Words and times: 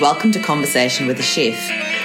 welcome 0.00 0.30
to 0.30 0.38
Conversation 0.38 1.08
with 1.08 1.18
a 1.18 1.22
Chef. 1.22 1.58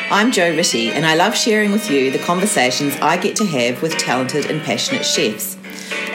I'm 0.10 0.32
Jo 0.32 0.52
Rittey, 0.52 0.90
and 0.90 1.06
I 1.06 1.14
love 1.14 1.36
sharing 1.36 1.72
with 1.72 1.92
you 1.92 2.10
the 2.10 2.18
conversations 2.18 2.96
I 2.96 3.18
get 3.18 3.36
to 3.36 3.46
have 3.46 3.84
with 3.84 3.96
talented 3.98 4.50
and 4.50 4.64
passionate 4.64 5.06
chefs. 5.06 5.58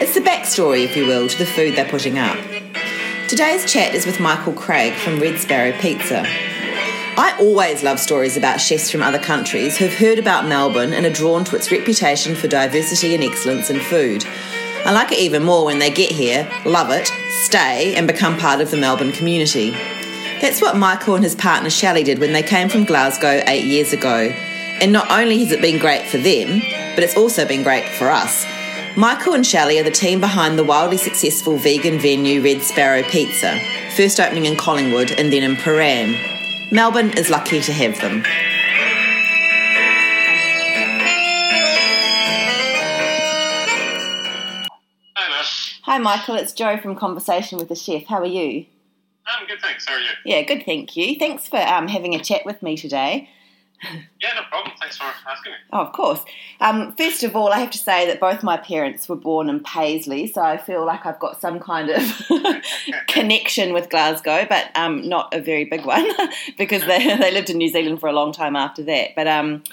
It's 0.01 0.13
the 0.13 0.19
backstory, 0.19 0.83
if 0.83 0.97
you 0.97 1.07
will, 1.07 1.29
to 1.29 1.37
the 1.37 1.45
food 1.45 1.77
they're 1.77 1.87
putting 1.87 2.19
up. 2.19 2.37
Today's 3.29 3.71
chat 3.71 3.95
is 3.95 4.05
with 4.05 4.19
Michael 4.19 4.51
Craig 4.51 4.93
from 4.93 5.21
Red 5.21 5.39
Sparrow 5.39 5.71
Pizza. 5.79 6.25
I 6.27 7.37
always 7.39 7.81
love 7.81 7.99
stories 7.99 8.35
about 8.35 8.59
chefs 8.59 8.91
from 8.91 9.01
other 9.01 9.19
countries 9.19 9.77
who've 9.77 9.93
heard 9.93 10.19
about 10.19 10.47
Melbourne 10.47 10.91
and 10.91 11.05
are 11.05 11.13
drawn 11.13 11.45
to 11.45 11.55
its 11.55 11.71
reputation 11.71 12.35
for 12.35 12.49
diversity 12.49 13.15
and 13.15 13.23
excellence 13.23 13.69
in 13.69 13.79
food. 13.79 14.25
I 14.85 14.91
like 14.91 15.13
it 15.13 15.19
even 15.19 15.43
more 15.43 15.63
when 15.65 15.79
they 15.79 15.91
get 15.91 16.11
here, 16.11 16.49
love 16.65 16.89
it, 16.89 17.09
stay, 17.43 17.95
and 17.95 18.05
become 18.05 18.37
part 18.37 18.59
of 18.59 18.69
the 18.69 18.77
Melbourne 18.77 19.13
community. 19.13 19.73
That's 20.41 20.61
what 20.61 20.77
Michael 20.77 21.15
and 21.15 21.23
his 21.23 21.35
partner 21.35 21.69
Shelley 21.69 22.03
did 22.03 22.19
when 22.19 22.31
they 22.31 22.41
came 22.41 22.69
from 22.69 22.85
Glasgow 22.85 23.43
eight 23.45 23.65
years 23.65 23.91
ago. 23.91 24.33
And 24.81 24.93
not 24.93 25.11
only 25.11 25.37
has 25.39 25.51
it 25.51 25.61
been 25.61 25.77
great 25.77 26.07
for 26.07 26.17
them, 26.17 26.61
but 26.95 27.03
it's 27.03 27.17
also 27.17 27.45
been 27.45 27.61
great 27.61 27.83
for 27.89 28.09
us. 28.09 28.45
Michael 28.95 29.33
and 29.33 29.45
Shelley 29.45 29.79
are 29.79 29.83
the 29.83 29.91
team 29.91 30.21
behind 30.21 30.57
the 30.57 30.63
wildly 30.63 30.95
successful 30.95 31.57
vegan 31.57 31.99
venue 31.99 32.41
Red 32.41 32.61
Sparrow 32.61 33.03
Pizza, 33.03 33.59
first 33.97 34.17
opening 34.19 34.45
in 34.45 34.55
Collingwood 34.55 35.11
and 35.11 35.31
then 35.31 35.43
in 35.43 35.57
Prahran. 35.57 36.71
Melbourne 36.71 37.09
is 37.17 37.29
lucky 37.29 37.59
to 37.59 37.73
have 37.73 37.99
them. 37.99 38.23
Hi, 45.17 45.37
Liz. 45.37 45.79
Hi, 45.83 45.97
Michael. 45.97 46.35
It's 46.35 46.53
Jo 46.53 46.77
from 46.77 46.95
Conversation 46.95 47.57
with 47.57 47.67
the 47.67 47.75
Chef. 47.75 48.05
How 48.05 48.19
are 48.19 48.25
you? 48.25 48.65
I'm 49.37 49.47
good, 49.47 49.59
thanks. 49.61 49.85
How 49.87 49.95
are 49.95 49.99
you? 49.99 50.09
Yeah, 50.25 50.41
good, 50.43 50.63
thank 50.65 50.95
you. 50.95 51.17
Thanks 51.17 51.47
for 51.47 51.57
um, 51.57 51.87
having 51.87 52.15
a 52.15 52.19
chat 52.23 52.45
with 52.45 52.61
me 52.63 52.75
today. 52.77 53.29
Yeah, 54.21 54.33
no 54.35 54.41
problem. 54.49 54.73
Thanks 54.77 54.97
for 54.97 55.05
asking 55.05 55.53
me. 55.53 55.57
Oh, 55.71 55.79
of 55.79 55.93
course. 55.93 56.19
Um, 56.59 56.93
first 56.97 57.23
of 57.23 57.33
all, 57.33 57.53
I 57.53 57.59
have 57.59 57.71
to 57.71 57.77
say 57.77 58.05
that 58.07 58.19
both 58.19 58.43
my 58.43 58.57
parents 58.57 59.07
were 59.07 59.15
born 59.15 59.47
in 59.49 59.61
Paisley, 59.61 60.27
so 60.27 60.41
I 60.41 60.57
feel 60.57 60.85
like 60.85 61.05
I've 61.05 61.19
got 61.19 61.39
some 61.39 61.61
kind 61.61 61.89
of 61.89 62.01
connection 63.07 63.71
with 63.71 63.89
Glasgow, 63.89 64.45
but 64.49 64.69
um, 64.75 65.07
not 65.07 65.33
a 65.33 65.39
very 65.39 65.63
big 65.63 65.85
one 65.85 66.05
because 66.57 66.85
they, 66.87 67.15
they 67.17 67.31
lived 67.31 67.49
in 67.49 67.57
New 67.57 67.69
Zealand 67.69 68.01
for 68.01 68.07
a 68.09 68.11
long 68.11 68.33
time 68.33 68.57
after 68.57 68.83
that. 68.83 69.11
But 69.15 69.27
um, 69.27 69.63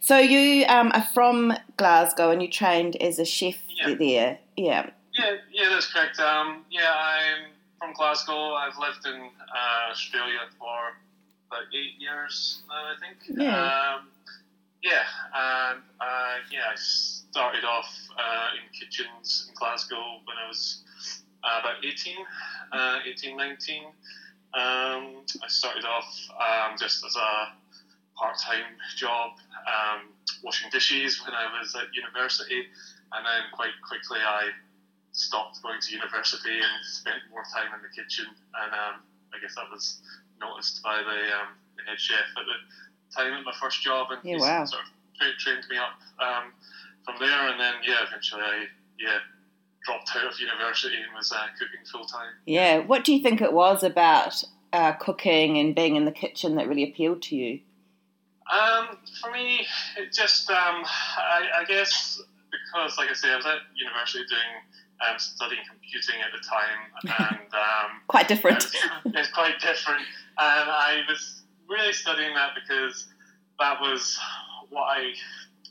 so 0.00 0.16
you 0.16 0.64
um, 0.66 0.90
are 0.94 1.04
from 1.12 1.52
Glasgow 1.76 2.30
and 2.30 2.40
you 2.40 2.48
trained 2.48 2.96
as 2.96 3.18
a 3.18 3.26
chef 3.26 3.56
Yeah. 3.68 3.94
there. 3.94 4.38
Yeah. 4.56 4.90
Yeah, 5.18 5.34
yeah, 5.52 5.68
that's 5.68 5.92
correct. 5.92 6.18
Um, 6.18 6.64
yeah, 6.70 6.90
I'm 6.90 7.50
from 7.82 7.92
Glasgow. 7.94 8.54
I've 8.54 8.78
lived 8.78 9.04
in 9.06 9.20
uh, 9.20 9.90
Australia 9.90 10.46
for 10.56 10.94
about 11.50 11.66
eight 11.74 11.98
years 11.98 12.62
now, 12.68 12.74
I 12.74 12.94
think. 13.02 13.38
Yeah. 13.38 13.58
Um, 13.58 14.08
yeah, 14.82 15.02
and 15.34 15.82
uh, 16.00 16.36
yeah, 16.50 16.70
I 16.70 16.76
started 16.76 17.64
off 17.64 17.90
uh, 18.18 18.48
in 18.54 18.66
kitchens 18.78 19.46
in 19.48 19.54
Glasgow 19.54 20.22
when 20.24 20.36
I 20.38 20.48
was 20.48 20.82
uh, 21.42 21.60
about 21.60 21.84
18, 21.84 22.16
uh, 22.72 22.98
18, 23.04 23.36
19. 23.36 23.84
Um, 23.84 23.92
I 24.54 25.48
started 25.48 25.84
off 25.84 26.06
um, 26.38 26.76
just 26.78 27.04
as 27.04 27.16
a 27.16 27.52
part-time 28.16 28.78
job, 28.96 29.32
um, 29.66 30.10
washing 30.44 30.70
dishes 30.70 31.20
when 31.24 31.34
I 31.34 31.46
was 31.58 31.74
at 31.74 31.94
university, 31.94 32.62
and 33.12 33.26
then 33.26 33.42
quite 33.54 33.74
quickly 33.88 34.18
I 34.18 34.50
stopped 35.12 35.62
going 35.62 35.80
to 35.80 35.92
university 35.92 36.56
and 36.56 36.84
spent 36.84 37.20
more 37.30 37.44
time 37.52 37.72
in 37.74 37.80
the 37.82 37.92
kitchen. 37.94 38.26
And 38.26 38.72
um, 38.72 38.94
I 39.32 39.40
guess 39.40 39.54
that 39.54 39.70
was 39.70 40.00
noticed 40.40 40.82
by 40.82 40.98
the, 40.98 41.20
um, 41.36 41.54
the 41.76 41.84
head 41.88 42.00
chef 42.00 42.26
at 42.36 42.44
the 42.44 42.58
time 43.14 43.32
at 43.34 43.44
my 43.44 43.52
first 43.60 43.82
job, 43.82 44.08
and 44.10 44.20
Yeah, 44.24 44.36
he 44.36 44.40
wow. 44.40 44.64
sort 44.64 44.82
of 44.82 44.88
trained 45.38 45.64
me 45.70 45.76
up 45.76 46.00
um, 46.18 46.52
from 47.04 47.16
there. 47.20 47.48
And 47.48 47.60
then 47.60 47.74
yeah, 47.86 48.04
eventually 48.08 48.42
I 48.42 48.66
yeah 48.98 49.18
dropped 49.84 50.10
out 50.16 50.32
of 50.32 50.38
university 50.40 50.96
and 50.96 51.12
was 51.14 51.32
uh, 51.32 51.46
cooking 51.58 51.84
full 51.90 52.04
time. 52.04 52.32
Yeah. 52.46 52.78
What 52.78 53.04
do 53.04 53.14
you 53.14 53.22
think 53.22 53.40
it 53.40 53.52
was 53.52 53.82
about 53.82 54.42
uh, 54.72 54.92
cooking 54.92 55.58
and 55.58 55.74
being 55.74 55.96
in 55.96 56.04
the 56.04 56.12
kitchen 56.12 56.54
that 56.56 56.68
really 56.68 56.84
appealed 56.84 57.22
to 57.22 57.36
you? 57.36 57.60
Um, 58.50 58.98
for 59.20 59.30
me, 59.30 59.66
it 59.96 60.12
just 60.12 60.50
um, 60.50 60.84
I, 60.84 61.48
I 61.60 61.64
guess 61.64 62.20
because, 62.50 62.98
like 62.98 63.10
I 63.10 63.14
say, 63.14 63.30
I 63.30 63.36
was 63.36 63.46
at 63.46 63.58
university 63.74 64.24
doing 64.28 64.62
um, 65.08 65.18
studying 65.18 65.62
computing 65.68 66.16
at 66.20 66.30
the 66.32 66.42
time, 66.46 66.80
and 67.42 67.48
um, 67.54 68.00
Quite 68.08 68.28
different. 68.28 68.64
it's, 68.64 68.76
it's 69.06 69.30
quite 69.30 69.60
different. 69.60 70.00
And 70.38 70.70
I 70.70 71.02
was 71.08 71.42
really 71.68 71.92
studying 71.92 72.34
that 72.34 72.50
because 72.54 73.06
that 73.58 73.80
was 73.80 74.18
what 74.70 74.84
I 74.84 75.12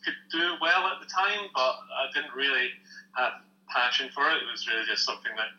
could 0.04 0.18
do 0.32 0.56
well 0.62 0.88
at 0.88 1.00
the 1.02 1.08
time, 1.08 1.50
but 1.54 1.76
I 1.94 2.10
didn't 2.14 2.34
really 2.36 2.70
have 3.14 3.34
passion 3.70 4.10
for 4.14 4.30
it. 4.30 4.42
It 4.42 4.50
was 4.52 4.68
really 4.68 4.86
just 4.86 5.06
something 5.06 5.32
that 5.38 5.52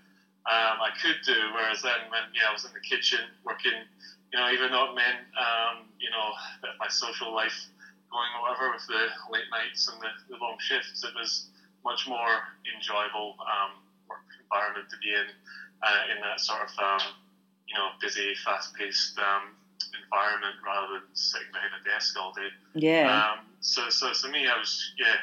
um, 0.51 0.83
I 0.83 0.91
could 1.01 1.17
do. 1.25 1.37
Whereas 1.55 1.83
then, 1.83 2.11
when 2.11 2.23
yeah, 2.35 2.51
I 2.51 2.53
was 2.53 2.65
in 2.65 2.73
the 2.75 2.83
kitchen 2.83 3.21
working, 3.45 3.87
you 4.33 4.39
know, 4.39 4.51
even 4.51 4.71
though 4.73 4.91
it 4.91 4.95
meant 4.95 5.23
um, 5.39 5.87
you 5.99 6.11
know 6.11 6.35
that 6.63 6.75
my 6.79 6.89
social 6.89 7.35
life 7.35 7.55
going 8.11 8.31
or 8.37 8.43
whatever 8.45 8.75
with 8.75 8.87
the 8.87 9.09
late 9.33 9.49
nights 9.51 9.89
and 9.89 9.97
the, 10.03 10.11
the 10.29 10.39
long 10.41 10.57
shifts, 10.59 11.05
it 11.05 11.15
was 11.15 11.49
much 11.85 12.07
more 12.09 12.31
enjoyable 12.75 13.37
um, 13.43 13.83
work 14.09 14.25
environment 14.43 14.89
to 14.91 14.97
be 14.99 15.11
in 15.11 15.29
uh, 15.83 16.13
in 16.15 16.21
that 16.23 16.41
sort 16.41 16.63
of 16.63 16.71
um, 16.79 17.07
you 17.67 17.75
know 17.75 17.91
busy, 18.01 18.35
fast-paced 18.45 19.19
um, 19.19 19.55
environment 20.05 20.57
rather 20.65 21.01
than 21.01 21.09
sitting 21.15 21.49
behind 21.53 21.73
a 21.75 21.83
desk 21.89 22.17
all 22.19 22.33
day. 22.33 22.49
Yeah. 22.75 23.11
Um, 23.11 23.47
so, 23.61 23.89
so, 23.91 24.13
so 24.13 24.31
me, 24.31 24.47
I 24.47 24.59
was 24.59 24.93
yeah. 24.99 25.17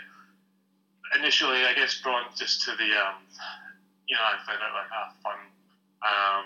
Initially, 1.17 1.65
I 1.65 1.73
guess 1.73 1.99
drawn 2.01 2.21
just 2.37 2.61
to 2.65 2.71
the 2.77 2.89
um, 2.93 3.17
you 4.07 4.15
know, 4.15 4.21
I 4.21 4.37
found 4.45 4.61
it 4.61 4.73
like 4.73 4.93
a 4.93 5.03
fun 5.21 5.41
um, 6.05 6.45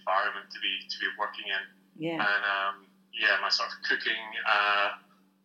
environment 0.00 0.48
to 0.52 0.58
be 0.60 0.72
to 0.88 0.96
be 0.98 1.08
working 1.18 1.44
in, 1.48 1.64
yeah. 1.96 2.20
and 2.20 2.42
um, 2.44 2.74
yeah, 3.12 3.36
my 3.40 3.48
sort 3.48 3.68
of 3.68 3.76
cooking 3.88 4.20
uh, 4.44 4.96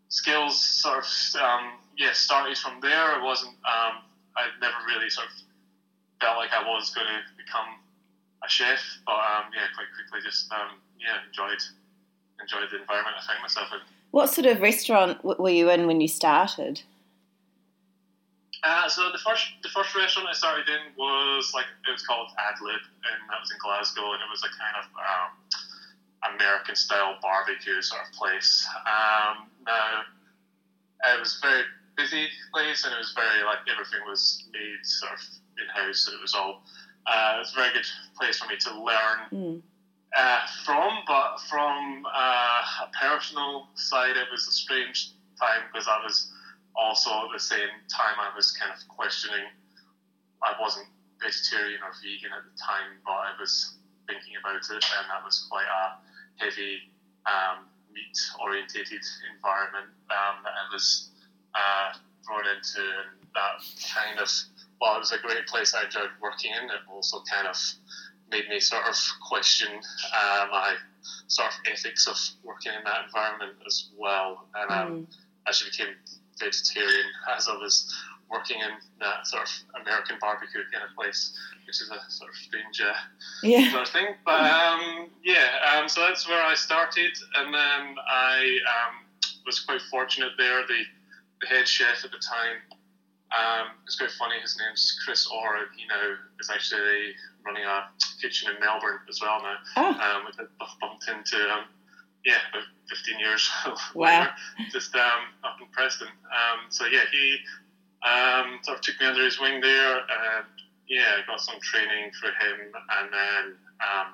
skills 0.09 0.59
sort 0.59 1.03
of 1.03 1.41
um, 1.41 1.79
yeah 1.97 2.13
started 2.13 2.57
from 2.57 2.79
there. 2.81 3.17
It 3.17 3.23
wasn't 3.23 3.55
um, 3.65 4.03
I 4.35 4.51
never 4.61 4.75
really 4.87 5.09
sort 5.09 5.27
of 5.27 5.33
felt 6.19 6.37
like 6.37 6.51
I 6.53 6.63
was 6.63 6.93
going 6.93 7.07
to 7.07 7.21
become 7.37 7.79
a 8.43 8.49
chef, 8.49 8.79
but 9.05 9.13
um, 9.15 9.51
yeah, 9.53 9.67
quite 9.75 9.87
quickly 9.95 10.21
just 10.23 10.51
um, 10.51 10.79
yeah 10.99 11.23
enjoyed 11.27 11.61
enjoyed 12.41 12.69
the 12.71 12.81
environment 12.81 13.15
I 13.19 13.25
found 13.25 13.41
myself 13.41 13.69
in. 13.73 13.79
What 14.11 14.27
sort 14.29 14.47
of 14.47 14.61
restaurant 14.61 15.17
w- 15.23 15.41
were 15.41 15.49
you 15.49 15.69
in 15.69 15.87
when 15.87 16.01
you 16.01 16.07
started? 16.07 16.81
Uh, 18.63 18.89
so 18.89 19.11
the 19.11 19.19
first 19.19 19.45
the 19.63 19.69
first 19.69 19.95
restaurant 19.95 20.27
I 20.27 20.33
started 20.33 20.67
in 20.67 20.95
was 20.97 21.51
like 21.53 21.65
it 21.87 21.91
was 21.91 22.05
called 22.05 22.29
Adlib, 22.39 22.81
and 23.05 23.19
that 23.29 23.39
was 23.39 23.51
in 23.51 23.57
Glasgow, 23.61 24.13
and 24.13 24.21
it 24.21 24.29
was 24.29 24.43
a 24.43 24.51
kind 24.57 24.75
of 24.81 24.85
um, 24.97 26.35
American 26.35 26.75
style 26.75 27.17
barbecue 27.21 27.81
sort 27.81 28.01
of 28.01 28.11
place. 28.13 28.67
Um, 28.87 29.49
now 29.65 30.01
it 31.13 31.19
was 31.19 31.37
very 31.41 31.63
busy 31.97 32.27
place, 32.53 32.83
and 32.85 32.93
it 32.93 32.97
was 32.97 33.13
very 33.15 33.43
like 33.43 33.59
everything 33.71 33.99
was 34.07 34.43
made 34.51 34.83
sort 34.83 35.13
of 35.13 35.19
in 35.57 35.67
house, 35.73 36.07
and 36.07 36.15
it 36.15 36.21
was 36.21 36.33
all. 36.33 36.63
Uh, 37.07 37.33
it 37.35 37.39
was 37.39 37.51
a 37.53 37.55
very 37.55 37.73
good 37.73 37.85
place 38.17 38.39
for 38.39 38.47
me 38.49 38.57
to 38.57 38.71
learn 38.81 39.19
Mm. 39.31 39.61
uh, 40.17 40.39
from, 40.65 41.03
but 41.05 41.37
from 41.49 42.05
uh, 42.07 42.61
a 42.81 42.89
personal 42.99 43.67
side, 43.75 44.17
it 44.17 44.25
was 44.31 44.47
a 44.47 44.51
strange 44.51 45.11
time 45.39 45.61
because 45.71 45.87
I 45.87 46.01
was 46.03 46.31
also 46.75 47.09
at 47.11 47.29
the 47.33 47.39
same 47.39 47.69
time 47.87 48.17
I 48.19 48.33
was 48.35 48.51
kind 48.57 48.71
of 48.73 48.79
questioning. 48.87 49.45
I 50.41 50.55
wasn't 50.59 50.87
vegetarian 51.21 51.79
or 51.83 51.93
vegan 52.01 52.33
at 52.33 52.43
the 52.43 52.57
time, 52.57 52.97
but 53.05 53.11
I 53.13 53.31
was 53.39 53.77
thinking 54.07 54.33
about 54.39 54.55
it, 54.57 54.65
and 54.71 55.05
that 55.09 55.23
was 55.23 55.45
quite 55.49 55.65
a 55.69 55.97
heavy 56.43 56.89
um, 57.29 57.65
meat 57.93 58.17
orientated 58.41 59.01
environment 59.35 59.93
um, 60.09 60.41
that 60.43 60.53
I 60.57 60.73
was 60.73 61.11
uh, 61.55 61.93
thrown 62.25 62.43
into, 62.55 62.83
that 63.33 63.63
kind 63.93 64.19
of 64.19 64.29
well, 64.81 64.97
it 64.97 64.99
was 64.99 65.11
a 65.13 65.17
great 65.19 65.47
place 65.47 65.73
I 65.73 65.85
enjoyed 65.85 66.09
working 66.21 66.51
in, 66.51 66.65
it 66.69 66.81
also 66.91 67.21
kind 67.31 67.47
of 67.47 67.55
made 68.29 68.49
me 68.49 68.59
sort 68.59 68.83
of 68.87 68.95
question 69.25 69.69
uh, 70.13 70.47
my 70.51 70.75
sort 71.27 71.47
of 71.47 71.53
ethics 71.71 72.07
of 72.07 72.17
working 72.43 72.73
in 72.77 72.83
that 72.83 73.05
environment 73.05 73.53
as 73.65 73.89
well. 73.97 74.47
And 74.55 74.71
um, 74.71 74.91
Mm. 74.91 75.07
I 75.45 75.49
actually 75.49 75.71
became 75.71 75.95
vegetarian 76.39 77.05
as 77.35 77.47
I 77.47 77.53
was 77.55 77.93
working 78.29 78.59
in 78.59 78.71
that 78.99 79.25
sort 79.27 79.43
of 79.43 79.81
American 79.81 80.17
barbecue 80.19 80.61
kind 80.73 80.83
of 80.83 80.95
place, 80.95 81.37
which 81.65 81.79
is 81.81 81.89
a 81.91 81.99
sort 82.11 82.31
of 82.31 82.35
strange 82.35 82.81
uh, 82.81 82.93
Yeah. 83.43 83.71
sort 83.71 83.83
of 83.83 83.89
thing. 83.89 84.07
But 84.25 84.41
um, 84.51 85.09
yeah, 85.23 85.77
um, 85.77 85.87
so 85.87 86.01
that's 86.01 86.27
where 86.27 86.43
I 86.43 86.55
started, 86.55 87.11
and 87.37 87.53
then 87.53 87.95
I 88.09 88.59
um, 88.73 89.05
was 89.45 89.59
quite 89.61 89.81
fortunate 89.91 90.31
there. 90.37 90.65
The, 90.67 90.83
the 91.47 91.55
head 91.55 91.67
chef 91.67 92.03
at 92.03 92.11
the 92.11 92.17
time, 92.17 92.57
um, 93.33 93.67
it's 93.85 93.97
quite 93.97 94.11
funny. 94.11 94.39
His 94.41 94.57
name's 94.59 94.99
Chris 95.05 95.27
Orr, 95.27 95.57
and 95.57 95.67
he 95.75 95.85
now 95.87 96.15
is 96.39 96.49
actually 96.49 97.13
running 97.45 97.63
a 97.63 97.89
kitchen 98.21 98.49
in 98.53 98.59
Melbourne 98.59 98.99
as 99.09 99.19
well 99.21 99.41
now. 99.41 99.57
Oh, 99.77 99.89
Um, 99.93 100.25
we 100.25 100.45
bumped 100.81 101.07
into 101.07 101.37
um, 101.51 101.65
yeah, 102.23 102.39
about 102.49 102.63
15 102.89 103.19
years 103.19 103.49
wow. 103.95 104.29
just 104.71 104.95
um, 104.95 105.29
up 105.43 105.57
in 105.61 105.67
Preston. 105.71 106.07
Um, 106.07 106.65
so 106.69 106.85
yeah, 106.85 107.05
he 107.11 107.37
um, 108.03 108.59
sort 108.63 108.77
of 108.77 108.83
took 108.83 108.99
me 108.99 109.07
under 109.07 109.23
his 109.23 109.39
wing 109.39 109.61
there, 109.61 109.97
and 109.97 110.45
yeah, 110.87 111.21
got 111.27 111.41
some 111.41 111.59
training 111.61 112.11
for 112.19 112.27
him, 112.27 112.71
and 112.73 113.09
then 113.11 113.45
um, 113.81 114.13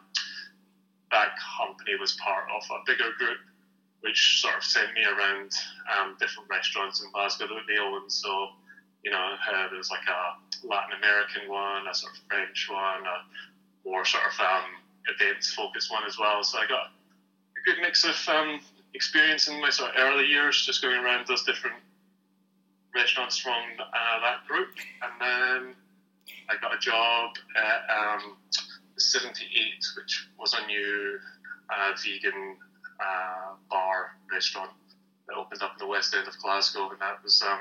that 1.12 1.36
company 1.58 1.96
was 2.00 2.14
part 2.24 2.46
of 2.56 2.64
a 2.72 2.80
bigger 2.88 3.12
group, 3.18 3.38
which 4.02 4.42
sort 4.42 4.58
of 4.58 4.64
sent 4.64 4.94
me 4.94 5.04
around 5.06 5.52
um, 5.90 6.18
different 6.20 6.50
restaurants 6.50 7.04
in 7.04 7.12
Glasgow 7.12 7.48
that 7.48 7.64
they 7.68 7.78
owned. 7.78 8.12
So 8.12 8.50
you 9.04 9.12
know, 9.12 9.18
uh, 9.18 9.68
there 9.70 9.78
was 9.78 9.90
like 9.90 10.06
a 10.08 10.68
Latin 10.68 10.98
American 10.98 11.50
one, 11.50 11.88
a 11.88 11.94
sort 11.94 12.14
of 12.14 12.20
French 12.30 12.68
one, 12.70 13.06
a 13.06 13.88
more 13.88 14.06
sort 14.06 14.24
of 14.24 14.40
um, 14.40 14.70
events 15.08 15.54
focused 15.54 15.92
one 15.92 16.04
as 16.06 16.18
well. 16.20 16.44
So 16.44 16.60
I 16.60 16.68
got 16.68 16.92
a 17.58 17.62
good 17.66 17.82
mix 17.82 18.04
of 18.06 18.16
um, 18.30 18.62
experience 18.94 19.48
in 19.48 19.60
my 19.60 19.70
sort 19.70 19.92
of 19.92 19.96
early 19.98 20.28
years, 20.28 20.66
just 20.66 20.82
going 20.82 20.98
around 20.98 21.26
those 21.28 21.44
different 21.44 21.78
restaurants 22.94 23.38
from 23.38 23.64
uh, 23.80 24.20
that 24.22 24.46
group, 24.48 24.70
and 25.02 25.14
then 25.20 25.76
I 26.50 26.60
got 26.62 26.76
a 26.76 26.80
job 26.80 27.32
at 27.56 27.90
um, 27.90 28.38
78, 28.98 29.48
which 29.98 30.28
was 30.38 30.54
a 30.54 30.66
new 30.68 31.18
uh, 31.70 31.94
vegan 32.04 32.58
uh, 33.02 33.56
bar 33.70 34.12
restaurant 34.32 34.72
that 35.28 35.36
opened 35.36 35.62
up 35.62 35.74
in 35.74 35.80
the 35.80 35.88
west 35.88 36.16
end 36.16 36.28
of 36.28 36.38
Glasgow, 36.38 36.90
and 36.90 37.00
that 37.00 37.24
was 37.24 37.42
um, 37.42 37.60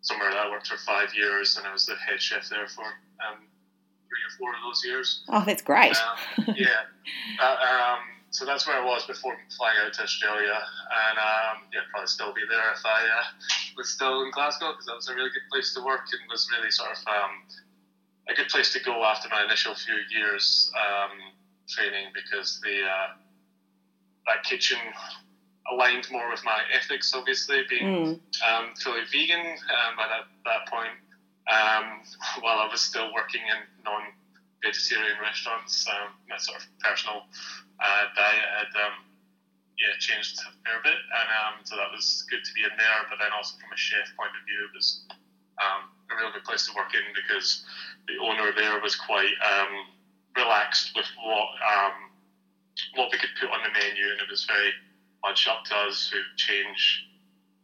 somewhere 0.00 0.30
that 0.30 0.46
I 0.46 0.50
worked 0.50 0.66
for 0.66 0.76
five 0.78 1.14
years, 1.14 1.56
and 1.56 1.66
I 1.66 1.72
was 1.72 1.86
the 1.86 1.96
head 1.96 2.20
chef 2.20 2.48
there 2.48 2.68
for 2.68 2.84
um, 2.84 3.38
three 4.08 4.22
or 4.26 4.32
four 4.38 4.50
of 4.50 4.60
those 4.64 4.84
years. 4.84 5.22
Oh, 5.28 5.42
that's 5.46 5.62
great. 5.62 5.96
Um, 5.96 6.54
yeah. 6.56 6.66
Uh, 7.40 7.44
um, 7.44 7.98
so 8.30 8.46
that's 8.46 8.66
where 8.66 8.80
I 8.80 8.84
was 8.84 9.04
before 9.04 9.36
flying 9.56 9.76
out 9.84 9.92
to 9.94 10.02
Australia, 10.02 10.56
and 10.56 11.18
um, 11.18 11.68
yeah, 11.72 11.80
probably 11.90 12.06
still 12.06 12.32
be 12.32 12.42
there 12.48 12.72
if 12.72 12.84
I 12.84 13.02
uh, 13.04 13.24
was 13.76 13.90
still 13.90 14.22
in 14.22 14.30
Glasgow 14.30 14.72
because 14.72 14.86
that 14.86 14.96
was 14.96 15.08
a 15.08 15.14
really 15.14 15.30
good 15.30 15.48
place 15.50 15.74
to 15.74 15.84
work 15.84 16.06
and 16.12 16.20
was 16.30 16.48
really 16.50 16.70
sort 16.70 16.92
of 16.92 16.98
um, 17.08 17.44
a 18.28 18.34
good 18.34 18.48
place 18.48 18.72
to 18.72 18.80
go 18.80 19.04
after 19.04 19.28
my 19.28 19.44
initial 19.44 19.74
few 19.74 19.96
years 20.16 20.72
um, 20.76 21.18
training 21.68 22.12
because 22.14 22.60
the 22.62 22.84
uh, 22.84 23.08
that 24.26 24.44
kitchen 24.44 24.78
aligned 25.72 26.06
more 26.10 26.28
with 26.30 26.44
my 26.44 26.60
ethics, 26.72 27.14
obviously 27.14 27.62
being 27.68 28.20
mm. 28.42 28.78
fully 28.82 29.02
vegan 29.12 29.40
um, 29.40 29.96
by 29.96 30.06
that, 30.08 30.26
that 30.44 30.68
point. 30.68 30.94
Um, 31.50 32.02
while 32.40 32.58
I 32.58 32.68
was 32.70 32.80
still 32.80 33.12
working 33.12 33.42
in 33.42 33.84
non 33.84 34.02
vegetarian 34.62 35.18
restaurants. 35.20 35.84
Um, 35.90 36.14
my 36.30 36.38
sort 36.38 36.62
of 36.62 36.64
personal 36.78 37.26
uh, 37.82 38.04
diet 38.14 38.48
had 38.62 38.72
um, 38.78 39.02
yeah 39.76 39.94
changed 39.98 40.38
a 40.38 40.50
fair 40.62 40.78
bit, 40.86 40.96
and 40.96 41.28
um, 41.42 41.54
so 41.66 41.76
that 41.76 41.90
was 41.90 42.24
good 42.30 42.46
to 42.46 42.52
be 42.54 42.62
in 42.62 42.74
there. 42.78 43.02
But 43.10 43.18
then 43.18 43.34
also 43.34 43.58
from 43.58 43.74
a 43.74 43.76
chef 43.76 44.06
point 44.16 44.32
of 44.38 44.42
view, 44.46 44.70
it 44.70 44.72
was 44.72 45.04
um, 45.58 45.90
a 46.08 46.16
real 46.16 46.30
good 46.32 46.46
place 46.46 46.64
to 46.70 46.72
work 46.78 46.94
in 46.94 47.04
because 47.12 47.66
the 48.06 48.16
owner 48.22 48.54
there 48.54 48.80
was 48.80 48.94
quite 48.94 49.34
um, 49.42 49.90
relaxed 50.38 50.94
with 50.94 51.10
what 51.20 51.50
um, 51.60 52.11
what 52.94 53.10
we 53.12 53.18
could 53.18 53.32
put 53.40 53.50
on 53.50 53.60
the 53.62 53.72
menu, 53.72 54.04
and 54.12 54.20
it 54.20 54.28
was 54.30 54.44
very 54.44 54.72
much 55.24 55.46
up 55.48 55.64
to 55.66 55.74
us 55.88 56.10
who 56.10 56.18
change 56.36 57.08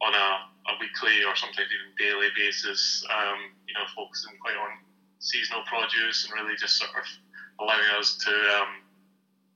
on 0.01 0.15
a, 0.15 0.29
a 0.71 0.73
weekly 0.81 1.25
or 1.27 1.35
sometimes 1.35 1.69
even 1.69 1.91
daily 1.99 2.29
basis. 2.37 3.05
Um, 3.11 3.39
you 3.67 3.75
know, 3.75 3.85
focusing 3.95 4.37
quite 4.41 4.57
on 4.57 4.79
seasonal 5.19 5.63
produce 5.67 6.25
and 6.25 6.35
really 6.41 6.57
just 6.57 6.79
sort 6.79 6.91
of 6.97 7.05
allowing 7.61 7.91
us 7.99 8.17
to 8.25 8.31
um, 8.31 8.83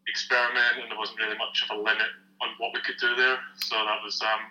experiment, 0.08 0.82
and 0.82 0.90
there 0.90 0.98
wasn't 0.98 1.18
really 1.18 1.38
much 1.38 1.64
of 1.68 1.76
a 1.76 1.78
limit 1.78 2.10
on 2.40 2.48
what 2.58 2.72
we 2.74 2.80
could 2.80 2.98
do 3.00 3.14
there. 3.14 3.38
So 3.56 3.76
that 3.76 4.02
was, 4.02 4.20
um, 4.22 4.50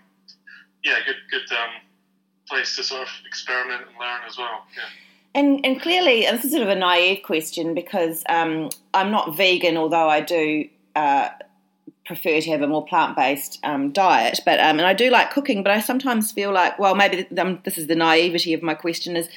yeah, 0.83 0.98
good, 1.06 1.18
good 1.30 1.56
um, 1.56 1.81
place 2.48 2.75
to 2.77 2.83
sort 2.83 3.01
of 3.01 3.09
experiment 3.25 3.81
and 3.88 3.92
learn 4.00 4.21
as 4.25 4.38
well. 4.38 4.63
Yeah. 4.75 4.83
And, 5.33 5.65
and 5.65 5.81
clearly, 5.81 6.21
this 6.21 6.45
is 6.45 6.51
sort 6.51 6.63
of 6.63 6.69
a 6.69 6.75
naive 6.75 7.24
question 7.24 7.74
because 7.74 8.24
um, 8.27 8.69
I'm 8.94 9.12
not 9.12 9.36
vegan, 9.36 9.77
although 9.77 10.09
I 10.09 10.21
do 10.21 10.68
uh, 10.96 11.30
prefer 12.06 12.42
to 12.42 12.50
have 12.52 12.62
a 12.62 12.68
more 12.68 12.86
plant 12.86 13.16
based 13.16 13.60
um, 13.64 13.92
diet. 13.92 14.40
But 14.46 14.60
um, 14.60 14.80
and 14.80 14.86
I 14.86 14.94
do 14.94 15.10
like 15.10 15.32
cooking, 15.32 15.64
but 15.64 15.72
I 15.72 15.80
sometimes 15.80 16.32
feel 16.32 16.52
like, 16.52 16.78
well, 16.80 16.96
maybe 16.96 17.28
um, 17.38 17.60
this 17.64 17.78
is 17.78 17.88
the 17.88 17.96
naivety 17.96 18.54
of 18.54 18.62
my 18.62 18.74
question 18.74 19.16
is 19.16 19.30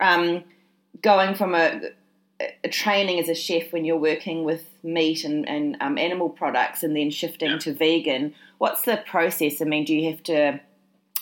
um, 0.00 0.44
going 1.02 1.34
from 1.34 1.54
a, 1.54 1.80
a, 2.64 2.68
training 2.68 3.18
as 3.18 3.28
a 3.28 3.34
chef 3.34 3.72
when 3.72 3.84
you're 3.84 3.96
working 3.96 4.44
with 4.44 4.64
meat 4.82 5.24
and, 5.24 5.48
and 5.48 5.76
um, 5.80 5.98
animal 5.98 6.28
products 6.28 6.82
and 6.82 6.96
then 6.96 7.10
shifting 7.10 7.50
yeah. 7.50 7.58
to 7.58 7.74
vegan. 7.74 8.34
What's 8.58 8.82
the 8.82 9.02
process? 9.06 9.60
I 9.60 9.64
mean, 9.64 9.84
do 9.84 9.94
you 9.94 10.10
have 10.10 10.22
to, 10.24 10.60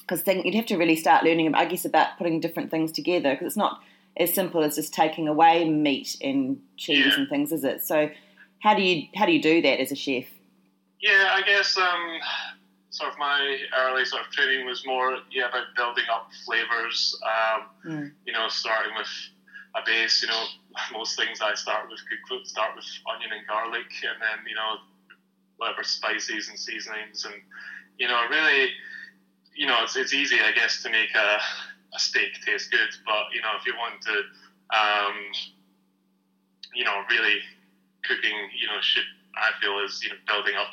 because 0.01 0.23
you'd 0.27 0.55
have 0.55 0.67
to 0.67 0.77
really 0.77 0.97
start 0.97 1.25
learning, 1.25 1.55
I 1.55 1.65
guess, 1.67 1.85
about 1.85 2.19
putting 2.19 2.41
different 2.41 2.71
things 2.71 2.93
together 2.93 3.33
because 3.33 3.49
it's 3.49 3.57
not 3.57 3.81
as 4.17 4.35
simple 4.35 4.63
as 4.63 4.75
just 4.75 4.93
taking 4.93 5.29
away 5.29 5.69
meat 5.69 6.17
and 6.21 6.61
cheese 6.77 7.07
yeah. 7.07 7.15
and 7.15 7.29
things, 7.29 7.53
is 7.53 7.65
it? 7.65 7.85
So, 7.85 8.11
how 8.61 8.75
do 8.75 8.83
you 8.83 9.09
how 9.15 9.27
do 9.27 9.33
you 9.33 9.43
do 9.43 9.63
that 9.63 9.81
as 9.81 9.93
a 9.93 9.97
chef? 9.97 10.25
Yeah, 11.01 11.31
I 11.33 11.43
guess 11.43 11.77
um, 11.77 12.19
sort 12.91 13.13
of 13.13 13.19
my 13.19 13.59
early 13.79 14.05
sort 14.05 14.23
of 14.23 14.33
training 14.33 14.67
was 14.67 14.85
more 14.85 15.19
yeah 15.31 15.49
about 15.49 15.67
building 15.77 16.05
up 16.13 16.29
flavors. 16.45 17.19
Um, 17.23 17.63
mm. 17.87 18.13
You 18.27 18.33
know, 18.33 18.49
starting 18.49 18.93
with 18.97 19.09
a 19.77 19.81
base. 19.87 20.23
You 20.23 20.29
know, 20.29 20.45
most 20.93 21.17
things 21.17 21.41
I 21.41 21.55
start 21.55 21.89
with 21.89 22.01
could 22.09 22.23
cook, 22.29 22.47
start 22.47 22.75
with 22.75 22.85
onion 23.15 23.31
and 23.33 23.47
garlic, 23.47 23.87
and 24.03 24.21
then 24.21 24.47
you 24.49 24.55
know 24.55 24.77
whatever 25.57 25.83
spices 25.85 26.49
and 26.49 26.59
seasonings, 26.59 27.25
and 27.25 27.35
you 27.99 28.09
know 28.09 28.21
really, 28.29 28.71
you 29.57 29.67
know 29.67 29.79
it's, 29.83 29.97
it's 29.97 30.15
easy 30.15 30.41
I 30.41 30.53
guess 30.53 30.83
to 30.83 30.91
make 30.91 31.15
a, 31.15 31.39
a 31.95 31.99
steak 31.99 32.33
taste 32.45 32.73
good, 32.73 32.91
but 33.07 33.31
you 33.33 33.41
know 33.41 33.55
if 33.59 33.67
you 33.67 33.75
want 33.77 34.03
to, 34.03 34.17
um, 34.77 35.15
you 36.75 36.85
know 36.85 37.03
really 37.09 37.39
cooking, 38.05 38.37
you 38.59 38.67
know 38.67 38.81
should 38.81 39.05
I 39.35 39.51
feel 39.61 39.79
is 39.85 40.03
you 40.03 40.11
know 40.11 40.17
building 40.27 40.55
up 40.59 40.73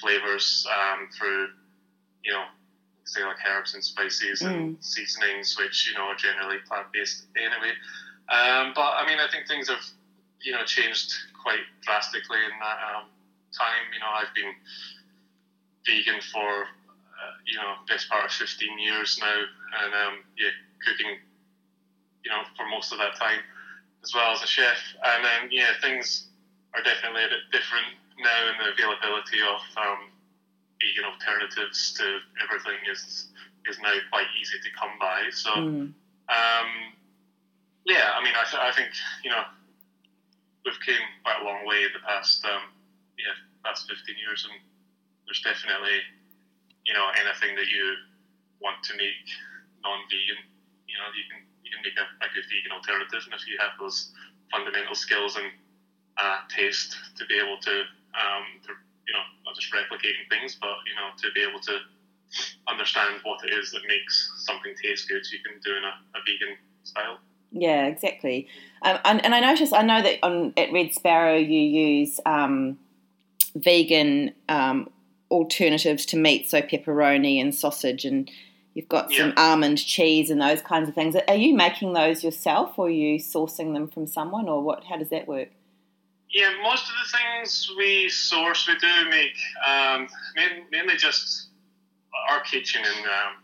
flavors 0.00 0.66
um, 0.70 1.08
through 1.16 1.48
you 2.24 2.32
know 2.32 2.44
say 3.04 3.24
like 3.24 3.36
herbs 3.46 3.74
and 3.74 3.84
spices 3.84 4.42
mm. 4.42 4.50
and 4.50 4.76
seasonings, 4.80 5.56
which 5.58 5.88
you 5.88 5.94
know 5.94 6.06
are 6.06 6.16
generally 6.16 6.58
plant 6.66 6.86
based 6.92 7.26
anyway. 7.36 7.74
Um, 8.28 8.72
but 8.74 8.96
I 8.96 9.04
mean, 9.06 9.18
I 9.18 9.28
think 9.30 9.46
things 9.48 9.68
have 9.68 9.84
you 10.40 10.52
know 10.52 10.64
changed 10.64 11.12
quite 11.42 11.64
drastically 11.82 12.38
in 12.38 12.58
that 12.60 12.78
um, 12.94 13.04
time. 13.52 13.84
You 13.92 14.00
know, 14.00 14.10
I've 14.12 14.34
been 14.34 14.52
vegan 15.86 16.20
for 16.32 16.64
uh, 16.64 17.34
you 17.46 17.56
know 17.56 17.74
best 17.88 18.08
part 18.08 18.24
of 18.24 18.32
15 18.32 18.78
years 18.78 19.18
now, 19.20 19.38
and 19.84 19.94
um, 19.94 20.24
yeah, 20.38 20.50
cooking 20.86 21.18
you 22.24 22.30
know 22.30 22.42
for 22.56 22.66
most 22.68 22.92
of 22.92 22.98
that 22.98 23.16
time 23.16 23.40
as 24.02 24.14
well 24.14 24.32
as 24.32 24.42
a 24.42 24.46
chef. 24.46 24.78
And 25.04 25.24
then 25.24 25.50
yeah, 25.50 25.70
things 25.80 26.28
are 26.74 26.82
definitely 26.82 27.24
a 27.24 27.32
bit 27.32 27.44
different 27.52 27.86
now, 28.18 28.40
and 28.48 28.56
the 28.60 28.72
availability 28.72 29.40
of 29.40 29.60
um, 29.76 30.10
vegan 30.80 31.04
alternatives 31.04 31.92
to 31.98 32.04
everything 32.42 32.78
is 32.90 33.28
is 33.68 33.78
now 33.78 33.94
quite 34.10 34.26
easy 34.40 34.58
to 34.62 34.70
come 34.78 34.94
by. 34.98 35.28
So. 35.30 35.50
Mm. 35.50 35.92
Um, 36.30 36.70
yeah, 37.84 38.14
I 38.14 38.22
mean, 38.22 38.32
I, 38.38 38.46
th- 38.46 38.62
I 38.62 38.70
think 38.70 38.94
you 39.26 39.30
know 39.30 39.42
we've 40.64 40.78
came 40.86 41.02
quite 41.26 41.42
a 41.42 41.44
long 41.44 41.66
way 41.66 41.82
in 41.82 41.90
the 41.90 41.98
past 42.06 42.44
um, 42.46 42.70
yeah 43.18 43.34
past 43.66 43.90
fifteen 43.90 44.14
years, 44.22 44.46
and 44.46 44.54
there's 45.26 45.42
definitely 45.42 45.98
you 46.86 46.94
know 46.94 47.10
anything 47.18 47.58
that 47.58 47.66
you 47.66 47.84
want 48.62 48.78
to 48.86 48.94
make 48.94 49.26
non-vegan, 49.82 50.40
you 50.86 50.96
know, 50.96 51.10
you 51.10 51.26
can 51.26 51.42
you 51.66 51.70
can 51.74 51.82
make 51.82 51.98
a, 51.98 52.06
a 52.22 52.28
good 52.30 52.46
vegan 52.46 52.70
alternative, 52.70 53.22
and 53.26 53.34
if 53.34 53.44
you 53.50 53.58
have 53.58 53.74
those 53.76 54.14
fundamental 54.54 54.94
skills 54.94 55.34
and 55.34 55.50
uh, 56.18 56.38
taste 56.48 56.96
to 57.16 57.26
be 57.26 57.34
able 57.34 57.58
to, 57.58 57.72
um, 58.14 58.44
to 58.66 58.72
you 59.06 59.12
know 59.14 59.24
not 59.44 59.54
just 59.54 59.72
replicating 59.72 60.28
things, 60.28 60.56
but 60.60 60.76
you 60.86 60.94
know 60.94 61.10
to 61.16 61.28
be 61.34 61.42
able 61.42 61.60
to 61.60 61.78
understand 62.68 63.20
what 63.24 63.44
it 63.44 63.52
is 63.52 63.70
that 63.72 63.82
makes 63.86 64.32
something 64.38 64.74
taste 64.82 65.08
good, 65.08 65.24
So 65.24 65.36
you 65.36 65.42
can 65.42 65.60
do 65.64 65.76
in 65.76 65.84
a, 65.84 66.18
a 66.18 66.20
vegan 66.26 66.56
style. 66.82 67.18
Yeah, 67.50 67.86
exactly. 67.86 68.48
Um, 68.82 68.98
and, 69.04 69.24
and, 69.24 69.34
I 69.34 69.40
notice, 69.40 69.72
I 69.72 69.82
know 69.82 70.02
that 70.02 70.18
on 70.22 70.54
at 70.56 70.72
Red 70.72 70.94
Sparrow 70.94 71.36
you 71.36 71.60
use 71.60 72.18
um, 72.24 72.78
vegan 73.54 74.32
um, 74.48 74.88
alternatives 75.30 76.06
to 76.06 76.16
meat, 76.16 76.48
so 76.48 76.62
pepperoni 76.62 77.40
and 77.40 77.54
sausage, 77.54 78.06
and 78.06 78.30
you've 78.74 78.88
got 78.88 79.12
some 79.12 79.28
yeah. 79.28 79.50
almond 79.50 79.84
cheese 79.84 80.30
and 80.30 80.40
those 80.40 80.62
kinds 80.62 80.88
of 80.88 80.94
things. 80.94 81.14
Are 81.28 81.34
you 81.34 81.54
making 81.54 81.92
those 81.92 82.24
yourself, 82.24 82.78
or 82.78 82.86
are 82.86 82.90
you 82.90 83.18
sourcing 83.18 83.74
them 83.74 83.86
from 83.86 84.06
someone, 84.06 84.48
or 84.48 84.62
what? 84.62 84.84
How 84.84 84.96
does 84.96 85.10
that 85.10 85.28
work? 85.28 85.50
Yeah, 86.32 86.50
most 86.62 86.84
of 86.88 86.94
the 86.96 87.18
things 87.18 87.70
we 87.76 88.08
source, 88.08 88.66
we 88.66 88.74
do 88.78 89.10
make 89.10 89.36
um, 89.66 90.08
mainly 90.70 90.96
just 90.96 91.48
our 92.30 92.40
kitchen 92.40 92.82
and 92.82 93.06
um, 93.06 93.42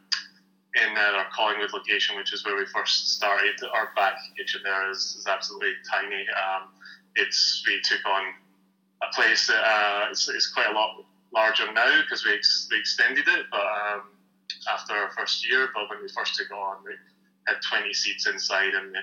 in 0.74 0.96
uh, 0.96 1.18
our 1.18 1.26
Collingwood 1.34 1.70
location, 1.74 2.16
which 2.16 2.32
is 2.32 2.44
where 2.46 2.56
we 2.56 2.64
first 2.66 3.14
started. 3.14 3.54
Our 3.74 3.90
back 3.94 4.14
kitchen 4.38 4.62
there 4.64 4.90
is, 4.90 5.16
is 5.18 5.26
absolutely 5.26 5.72
tiny. 5.90 6.24
Um, 6.32 6.68
it's 7.16 7.62
we 7.66 7.78
took 7.84 8.04
on 8.06 8.22
a 9.02 9.14
place 9.14 9.46
that 9.48 9.60
uh, 9.62 10.10
is, 10.10 10.26
is, 10.28 10.46
quite 10.46 10.70
a 10.70 10.72
lot 10.72 11.04
larger 11.34 11.70
now 11.72 12.00
because 12.02 12.24
we, 12.24 12.32
ex- 12.32 12.68
we 12.70 12.78
extended 12.78 13.28
it, 13.28 13.46
but 13.50 13.60
um, 13.60 14.02
after 14.72 14.94
our 14.94 15.10
first 15.10 15.46
year. 15.48 15.68
But 15.74 15.90
when 15.90 16.00
we 16.02 16.08
first 16.08 16.36
took 16.36 16.50
on, 16.52 16.78
we 16.86 16.92
had 17.46 17.56
20 17.68 17.92
seats 17.92 18.26
inside, 18.26 18.72
and 18.72 18.96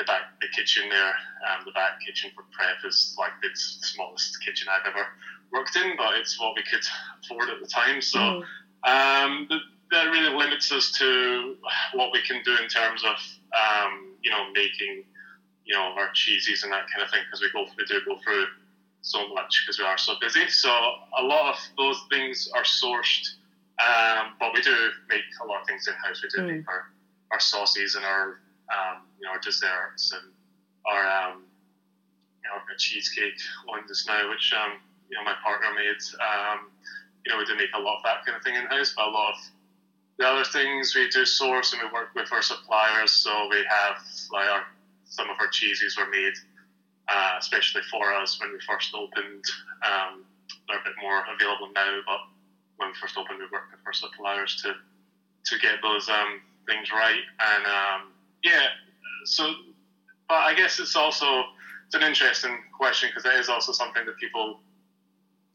the, 0.00 0.04
back 0.04 0.40
the 0.40 0.48
kitchen 0.48 0.88
there, 0.88 1.14
um, 1.44 1.62
the 1.64 1.72
back 1.72 2.00
kitchen 2.04 2.30
for 2.34 2.44
prep 2.52 2.80
is 2.88 3.14
like 3.18 3.32
the 3.42 3.50
smallest 3.54 4.42
kitchen 4.44 4.68
I've 4.72 4.88
ever 4.88 5.06
worked 5.52 5.76
in, 5.76 5.92
but 5.96 6.16
it's 6.16 6.40
what 6.40 6.54
we 6.56 6.62
could 6.62 6.84
afford 7.22 7.50
at 7.50 7.60
the 7.60 7.68
time. 7.68 8.00
So 8.00 8.18
mm. 8.18 8.42
um, 8.88 9.48
that 9.90 10.04
really 10.04 10.34
limits 10.34 10.72
us 10.72 10.90
to 10.98 11.56
what 11.92 12.12
we 12.12 12.22
can 12.22 12.42
do 12.44 12.56
in 12.62 12.68
terms 12.68 13.04
of 13.04 13.16
um, 13.52 14.14
you 14.22 14.30
know 14.30 14.50
making 14.54 15.04
you 15.64 15.74
know 15.74 15.92
our 15.98 16.10
cheeses 16.14 16.62
and 16.62 16.72
that 16.72 16.86
kind 16.92 17.04
of 17.04 17.10
thing 17.10 17.20
because 17.26 17.42
we 17.42 17.50
go 17.52 17.66
we 17.76 17.84
do 17.84 18.00
go 18.06 18.16
through 18.24 18.46
so 19.02 19.28
much 19.34 19.64
because 19.64 19.78
we 19.78 19.84
are 19.84 19.98
so 19.98 20.14
busy. 20.20 20.48
So 20.48 20.70
a 20.70 21.22
lot 21.22 21.54
of 21.54 21.60
those 21.76 22.00
things 22.10 22.48
are 22.54 22.64
sourced, 22.64 23.36
um, 23.80 24.34
but 24.38 24.52
we 24.54 24.62
do 24.62 24.74
make 25.08 25.22
a 25.42 25.46
lot 25.46 25.62
of 25.62 25.66
things 25.66 25.88
in 25.88 25.94
house. 25.94 26.22
We 26.22 26.28
do 26.28 26.46
mm. 26.46 26.56
make 26.56 26.68
our, 26.68 26.84
our 27.32 27.40
sauces 27.40 27.96
and 27.96 28.04
our 28.04 28.40
um, 28.70 29.06
you 29.18 29.26
know 29.26 29.32
our 29.32 29.40
desserts 29.40 30.12
and 30.12 30.32
our 30.86 31.04
um, 31.06 31.44
you 32.42 32.48
know 32.48 32.56
our 32.56 32.76
cheesecake 32.78 33.38
one 33.66 33.82
just 33.86 34.06
now, 34.06 34.28
which 34.30 34.52
um, 34.54 34.78
you 35.10 35.16
know 35.16 35.24
my 35.24 35.34
partner 35.42 35.68
made. 35.74 36.00
Um, 36.20 36.70
you 37.26 37.32
know 37.32 37.38
we 37.38 37.44
do 37.44 37.54
make 37.56 37.74
a 37.74 37.80
lot 37.80 37.98
of 37.98 38.04
that 38.04 38.24
kind 38.24 38.36
of 38.36 38.42
thing 38.42 38.54
in 38.54 38.64
house, 38.66 38.94
but 38.96 39.08
a 39.08 39.10
lot 39.10 39.34
of 39.34 39.40
the 40.18 40.26
other 40.26 40.44
things 40.44 40.94
we 40.94 41.08
do 41.08 41.24
source 41.24 41.72
and 41.72 41.82
we 41.82 41.88
work 41.92 42.14
with 42.14 42.32
our 42.32 42.42
suppliers. 42.42 43.12
So 43.12 43.30
we 43.50 43.64
have 43.68 43.96
like 44.32 44.48
our, 44.48 44.64
some 45.04 45.28
of 45.28 45.36
our 45.40 45.48
cheeses 45.48 45.96
were 45.98 46.08
made 46.08 46.34
uh, 47.10 47.34
especially 47.38 47.82
for 47.90 48.14
us 48.14 48.38
when 48.40 48.52
we 48.52 48.58
first 48.66 48.94
opened. 48.94 49.44
Um, 49.82 50.24
they're 50.68 50.78
a 50.78 50.84
bit 50.84 50.94
more 51.02 51.22
available 51.34 51.68
now, 51.74 51.98
but 52.06 52.20
when 52.76 52.90
we 52.90 52.94
first 52.94 53.18
opened, 53.18 53.38
we 53.38 53.50
worked 53.50 53.72
with 53.72 53.80
our 53.84 53.92
suppliers 53.92 54.62
to 54.62 54.74
to 55.42 55.58
get 55.58 55.80
those 55.82 56.08
um, 56.08 56.40
things 56.66 56.92
right. 56.92 57.24
And 57.40 57.64
um, 57.66 58.12
yeah, 58.42 58.66
so 59.24 59.52
but 60.28 60.36
I 60.36 60.54
guess 60.54 60.78
it's 60.78 60.96
also 60.96 61.26
it's 61.86 61.94
an 61.94 62.02
interesting 62.02 62.56
question 62.76 63.10
because 63.10 63.24
it 63.24 63.38
is 63.38 63.48
also 63.48 63.72
something 63.72 64.06
that 64.06 64.16
people 64.18 64.60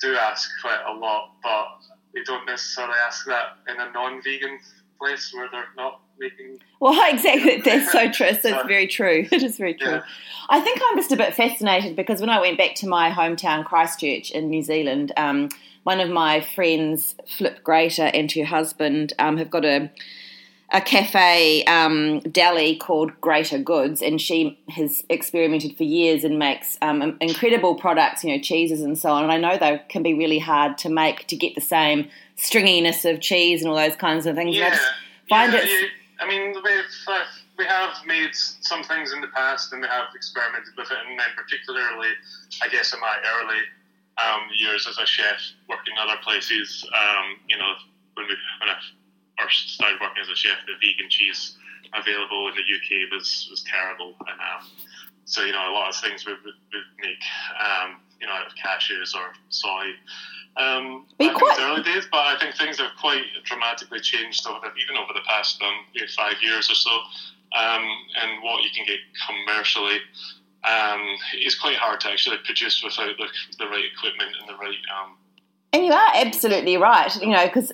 do 0.01 0.15
ask 0.15 0.50
quite 0.62 0.82
a 0.88 0.94
lot, 0.94 1.32
but 1.42 1.65
they 2.13 2.24
don't 2.24 2.46
necessarily 2.46 2.98
ask 3.06 3.25
that 3.25 3.58
in 3.70 3.80
a 3.80 3.92
non-vegan 3.92 4.60
place 5.00 5.34
where 5.34 5.48
they're 5.51 5.65
not 5.77 6.01
making. 6.20 6.60
Well, 6.82 7.12
exactly. 7.12 7.62
That's 7.62 7.92
so 7.92 8.12
true. 8.12 8.34
So 8.34 8.50
it's 8.50 8.68
very 8.68 8.86
true. 8.86 9.27
It 9.32 9.42
is 9.42 9.58
very 9.58 9.74
true. 9.74 9.94
Yeah. 9.94 10.04
I 10.50 10.60
think 10.60 10.80
I'm 10.86 10.98
just 10.98 11.12
a 11.12 11.15
bit 11.15 11.34
fascinated 11.34 11.96
because 11.96 12.20
when 12.20 12.30
I 12.30 12.39
went 12.39 12.58
back 12.58 12.75
to 12.75 12.88
my 12.88 13.10
hometown, 13.10 13.65
Christchurch 13.65 14.30
in 14.30 14.50
New 14.50 14.62
Zealand, 14.62 15.12
um, 15.18 15.50
one 15.84 16.00
of 16.00 16.10
my 16.10 16.42
friends, 16.42 17.15
Flip 17.27 17.63
Grater, 17.63 18.12
and 18.13 18.32
her 18.34 18.44
husband 18.44 19.13
um, 19.18 19.38
have 19.38 19.50
got 19.50 19.65
a 19.65 19.89
a 20.72 20.81
cafe 20.81 21.63
um, 21.65 22.19
deli 22.22 22.75
called 22.75 23.12
Grater 23.22 23.60
Goods, 23.60 24.01
and 24.01 24.19
she 24.19 24.57
has 24.69 25.03
experimented 25.10 25.77
for 25.77 25.84
years 25.84 26.24
and 26.24 26.39
makes 26.39 26.77
um, 26.81 27.17
incredible 27.22 27.75
products, 27.75 28.24
you 28.24 28.36
know, 28.36 28.41
cheeses 28.41 28.81
and 28.81 28.98
so 28.98 29.10
on. 29.12 29.24
And 29.24 29.31
I 29.31 29.38
know 29.38 29.57
they 29.57 29.81
can 29.89 30.01
be 30.01 30.13
really 30.13 30.39
hard 30.39 30.77
to 30.79 30.89
make 30.89 31.27
to 31.27 31.36
get 31.36 31.55
the 31.55 31.62
same 31.62 32.10
stringiness 32.38 33.10
of 33.10 33.22
cheese 33.22 33.62
and 33.62 33.69
all 33.69 33.77
those 33.77 33.95
kinds 33.95 34.25
of 34.25 34.36
things. 34.36 34.55
Yeah, 34.55 34.77
find 35.29 35.53
yeah, 35.53 35.60
it. 35.60 35.69
Yeah. 35.69 35.88
I 36.19 36.27
mean, 36.27 36.53
we've 36.55 37.07
uh, 37.07 37.25
we 37.57 37.65
have 37.65 37.93
made 38.05 38.31
some 38.34 38.84
things 38.84 39.13
in 39.13 39.22
the 39.22 39.27
past, 39.27 39.72
and 39.72 39.81
we 39.81 39.88
have 39.88 40.07
experimented 40.15 40.74
with 40.77 40.91
it, 40.91 40.98
and 41.07 41.19
then 41.19 41.27
particularly, 41.36 42.10
I 42.63 42.67
guess, 42.69 42.93
in 42.93 43.00
my 43.00 43.15
early 43.39 43.62
um, 44.17 44.41
years 44.57 44.88
as 44.89 44.98
a 44.98 45.05
chef, 45.05 45.39
working 45.69 45.93
other 46.00 46.19
places, 46.24 46.86
um, 46.93 47.38
you 47.48 47.57
know, 47.57 47.74
when 48.15 48.27
we 48.27 48.36
when 48.60 48.69
I 48.69 48.77
first 49.38 49.74
started 49.74 50.00
working 50.01 50.22
as 50.22 50.30
a 50.30 50.36
chef, 50.36 50.58
the 50.65 50.74
vegan 50.82 51.10
cheese 51.10 51.58
available 51.94 52.48
in 52.50 52.56
the 52.56 52.65
UK 52.65 53.12
was 53.12 53.48
was 53.50 53.63
terrible, 53.63 54.15
and 54.27 54.39
um, 54.39 54.68
so 55.25 55.44
you 55.44 55.51
know 55.51 55.72
a 55.72 55.74
lot 55.74 55.89
of 55.89 55.96
things 55.96 56.25
we 56.25 56.34
would 56.34 56.54
make, 57.01 57.24
um, 57.60 58.01
you 58.20 58.27
know, 58.27 58.34
out 58.34 58.48
of 58.48 58.54
cashews 58.56 59.15
or 59.15 59.34
soy. 59.50 59.92
Um, 60.58 61.06
quite... 61.20 61.60
early 61.60 61.84
days, 61.84 62.08
but 62.10 62.20
I 62.20 62.39
think 62.39 62.56
things 62.56 62.80
have 62.80 62.92
quite 63.00 63.24
dramatically 63.44 64.00
changed 64.00 64.48
over 64.48 64.60
the, 64.62 64.72
even 64.82 64.96
over 64.96 65.12
the 65.13 65.25
past 65.27 65.62
um, 65.62 65.74
five 66.15 66.36
years 66.42 66.72
or 66.72 66.75
so. 66.75 66.92
Um, 67.56 67.84
and 68.22 68.44
what 68.44 68.63
you 68.63 68.70
can 68.74 68.86
get 68.86 69.00
commercially 69.27 70.00
um, 70.63 71.01
is 71.42 71.56
quite 71.56 71.75
hard 71.75 72.00
to 72.01 72.10
actually 72.10 72.38
produce 72.44 72.84
without 72.84 73.15
the, 73.18 73.27
the 73.60 73.68
right 73.68 73.86
equipment 73.86 74.32
and 74.39 74.50
the 74.50 74.56
right 74.56 74.80
um, 74.92 75.15
and 75.75 75.84
you 75.84 75.92
absolutely 76.15 76.77
right, 76.77 77.13
you 77.22 77.29
know, 77.29 77.45
because 77.45 77.72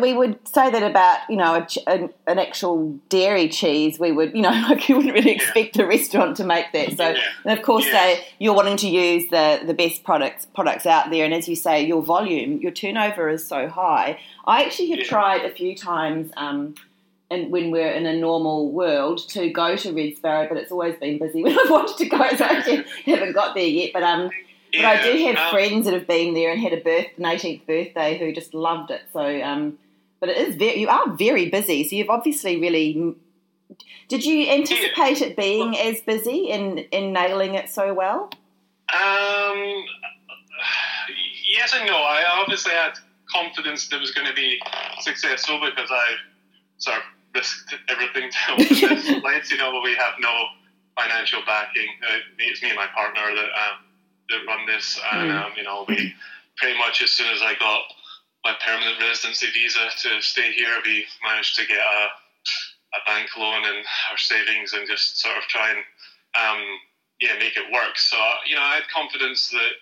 we 0.00 0.12
would 0.12 0.36
say 0.46 0.70
that 0.70 0.82
about, 0.82 1.18
you 1.28 1.36
know, 1.36 1.54
a, 1.54 1.66
a, 1.86 2.10
an 2.26 2.38
actual 2.38 2.98
dairy 3.08 3.48
cheese. 3.48 3.98
We 3.98 4.12
would, 4.12 4.34
you 4.34 4.42
know, 4.42 4.50
like 4.68 4.88
you 4.88 4.96
wouldn't 4.96 5.14
really 5.14 5.32
expect 5.32 5.78
a 5.78 5.86
restaurant 5.86 6.36
to 6.38 6.44
make 6.44 6.72
that. 6.72 6.96
So, 6.96 7.14
and 7.44 7.58
of 7.58 7.64
course, 7.64 7.84
they, 7.84 8.24
you're 8.38 8.54
wanting 8.54 8.76
to 8.78 8.88
use 8.88 9.28
the, 9.30 9.60
the 9.64 9.74
best 9.74 10.04
products 10.04 10.46
products 10.54 10.86
out 10.86 11.10
there. 11.10 11.24
And 11.24 11.34
as 11.34 11.48
you 11.48 11.56
say, 11.56 11.84
your 11.84 12.02
volume, 12.02 12.58
your 12.58 12.72
turnover 12.72 13.28
is 13.28 13.46
so 13.46 13.68
high. 13.68 14.18
I 14.46 14.64
actually 14.64 14.90
have 14.90 15.06
tried 15.06 15.44
a 15.44 15.50
few 15.50 15.76
times, 15.76 16.30
um, 16.36 16.74
and 17.30 17.50
when 17.50 17.70
we're 17.70 17.92
in 17.92 18.04
a 18.04 18.14
normal 18.14 18.70
world, 18.70 19.26
to 19.30 19.48
go 19.50 19.76
to 19.76 19.92
Red 19.92 20.16
Sparrow, 20.16 20.48
but 20.48 20.58
it's 20.58 20.70
always 20.70 20.96
been 20.98 21.18
busy 21.18 21.42
when 21.44 21.58
I've 21.58 21.70
wanted 21.70 21.96
to 21.98 22.08
go, 22.08 22.28
so 22.36 22.44
I 22.44 22.84
haven't 23.04 23.32
got 23.32 23.54
there 23.54 23.66
yet. 23.66 23.92
But 23.92 24.02
um, 24.02 24.30
but 24.72 24.84
I 24.84 25.02
do 25.02 25.26
have 25.26 25.36
um, 25.36 25.50
friends 25.50 25.84
that 25.84 25.94
have 25.94 26.06
been 26.06 26.34
there 26.34 26.50
and 26.50 26.60
had 26.60 26.72
a 26.72 26.80
birth, 26.80 27.06
an 27.16 27.24
18th 27.24 27.66
birthday 27.66 28.18
who 28.18 28.32
just 28.32 28.54
loved 28.54 28.90
it. 28.90 29.02
So, 29.12 29.42
um, 29.42 29.78
but 30.20 30.30
it 30.30 30.36
is 30.38 30.56
very, 30.56 30.78
you 30.78 30.88
are 30.88 31.14
very 31.14 31.50
busy. 31.50 31.86
So 31.88 31.96
you've 31.96 32.10
obviously 32.10 32.60
really. 32.60 33.14
Did 34.08 34.24
you 34.24 34.50
anticipate 34.50 35.20
yeah. 35.20 35.28
it 35.28 35.36
being 35.36 35.72
well, 35.72 35.88
as 35.88 36.00
busy 36.02 36.50
and, 36.50 36.86
and 36.92 37.12
nailing 37.12 37.54
it 37.54 37.70
so 37.70 37.94
well? 37.94 38.30
Um, 38.92 39.84
yes 41.48 41.74
and 41.74 41.86
no. 41.86 41.96
I 41.96 42.24
obviously 42.40 42.72
had 42.72 42.92
confidence 43.30 43.88
that 43.88 43.96
it 43.96 44.00
was 44.00 44.10
going 44.10 44.26
to 44.26 44.34
be 44.34 44.60
successful 45.00 45.60
because 45.64 45.88
I 45.90 46.14
sort 46.76 46.98
of 46.98 47.02
risked 47.34 47.74
everything 47.88 48.30
to 48.46 48.52
open 48.52 48.66
this 48.68 49.20
place. 49.20 49.50
You 49.50 49.58
know, 49.58 49.80
we 49.82 49.94
have 49.94 50.14
no 50.20 50.44
financial 50.96 51.40
backing. 51.46 51.88
Uh, 52.02 52.18
it's 52.38 52.62
me 52.62 52.68
and 52.68 52.76
my 52.76 52.86
partner 52.88 53.34
that 53.34 53.44
um, 53.44 53.84
that 54.28 54.46
run 54.46 54.66
this, 54.66 55.00
and 55.12 55.30
mm. 55.30 55.44
um, 55.44 55.52
you 55.56 55.62
know, 55.62 55.84
we 55.88 56.14
pretty 56.56 56.78
much 56.78 57.02
as 57.02 57.10
soon 57.10 57.32
as 57.32 57.42
I 57.42 57.54
got 57.58 57.82
my 58.44 58.54
permanent 58.64 59.00
residency 59.00 59.46
visa 59.52 59.88
to 60.02 60.20
stay 60.20 60.52
here, 60.52 60.80
we 60.84 61.06
managed 61.22 61.56
to 61.56 61.66
get 61.66 61.78
a, 61.78 62.06
a 62.98 63.00
bank 63.06 63.30
loan 63.36 63.64
and 63.64 63.84
our 64.10 64.18
savings, 64.18 64.72
and 64.72 64.86
just 64.86 65.20
sort 65.20 65.36
of 65.36 65.44
try 65.44 65.70
and 65.70 65.78
um, 66.34 66.62
yeah 67.20 67.38
make 67.38 67.56
it 67.56 67.72
work. 67.72 67.96
So 67.96 68.16
you 68.46 68.54
know, 68.54 68.62
I 68.62 68.76
had 68.76 68.88
confidence 68.88 69.48
that 69.50 69.72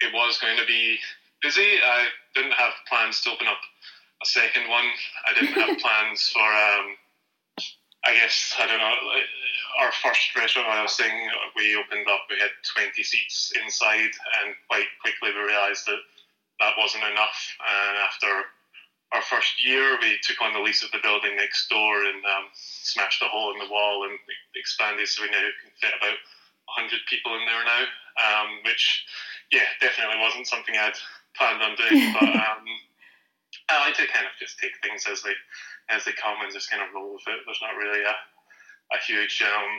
it 0.00 0.12
was 0.12 0.38
going 0.38 0.56
to 0.58 0.66
be 0.66 0.98
busy. 1.42 1.78
I 1.82 2.06
didn't 2.34 2.52
have 2.52 2.72
plans 2.88 3.20
to 3.22 3.30
open 3.30 3.46
up 3.46 3.60
a 4.22 4.26
second 4.26 4.68
one. 4.68 4.84
I 5.28 5.34
didn't 5.38 5.54
have 5.54 5.78
plans 5.82 6.28
for. 6.28 6.42
Um, 6.42 6.96
I 8.06 8.14
guess 8.14 8.54
I 8.58 8.66
don't 8.66 8.78
know 8.78 8.94
our 9.78 9.92
first 10.02 10.34
restaurant 10.34 10.68
I 10.68 10.82
was 10.82 10.96
saying 10.96 11.14
we 11.54 11.76
opened 11.78 12.06
up, 12.10 12.26
we 12.28 12.36
had 12.42 12.50
20 12.74 13.02
seats 13.02 13.52
inside, 13.62 14.10
and 14.42 14.54
quite 14.66 14.90
quickly 15.00 15.30
we 15.30 15.38
realised 15.38 15.86
that 15.86 16.02
that 16.60 16.74
wasn't 16.78 17.06
enough. 17.06 17.38
And 17.62 17.94
after 18.02 18.30
our 19.14 19.22
first 19.22 19.62
year, 19.64 19.96
we 20.02 20.18
took 20.26 20.42
on 20.42 20.52
the 20.52 20.60
lease 20.60 20.82
of 20.82 20.90
the 20.90 21.02
building 21.02 21.36
next 21.36 21.70
door 21.70 22.04
and 22.04 22.20
um, 22.26 22.50
smashed 22.54 23.22
a 23.22 23.30
hole 23.30 23.54
in 23.54 23.58
the 23.62 23.70
wall 23.70 24.04
and 24.04 24.18
expanded, 24.56 25.06
so 25.06 25.22
we 25.22 25.30
now 25.30 25.46
can 25.62 25.70
fit 25.78 25.94
about 25.94 26.18
100 26.76 26.98
people 27.08 27.32
in 27.38 27.46
there 27.46 27.64
now, 27.64 27.84
um, 28.18 28.48
which, 28.66 29.06
yeah, 29.52 29.70
definitely 29.80 30.18
wasn't 30.18 30.50
something 30.50 30.74
I'd 30.74 30.98
planned 31.38 31.62
on 31.62 31.78
doing, 31.78 32.12
but 32.18 32.28
um, 32.50 32.66
I 33.70 33.86
like 33.86 33.96
to 33.96 34.10
kind 34.10 34.26
of 34.26 34.34
just 34.42 34.58
take 34.58 34.74
things 34.82 35.06
as 35.06 35.22
they 35.22 35.32
as 35.88 36.04
they 36.04 36.12
come 36.12 36.36
and 36.42 36.52
just 36.52 36.70
kind 36.70 36.82
of 36.82 36.92
roll 36.94 37.14
with 37.14 37.26
it. 37.26 37.40
There's 37.44 37.62
not 37.62 37.76
really 37.76 38.04
a 38.04 38.14
a 38.92 38.98
huge 39.04 39.42
um, 39.42 39.70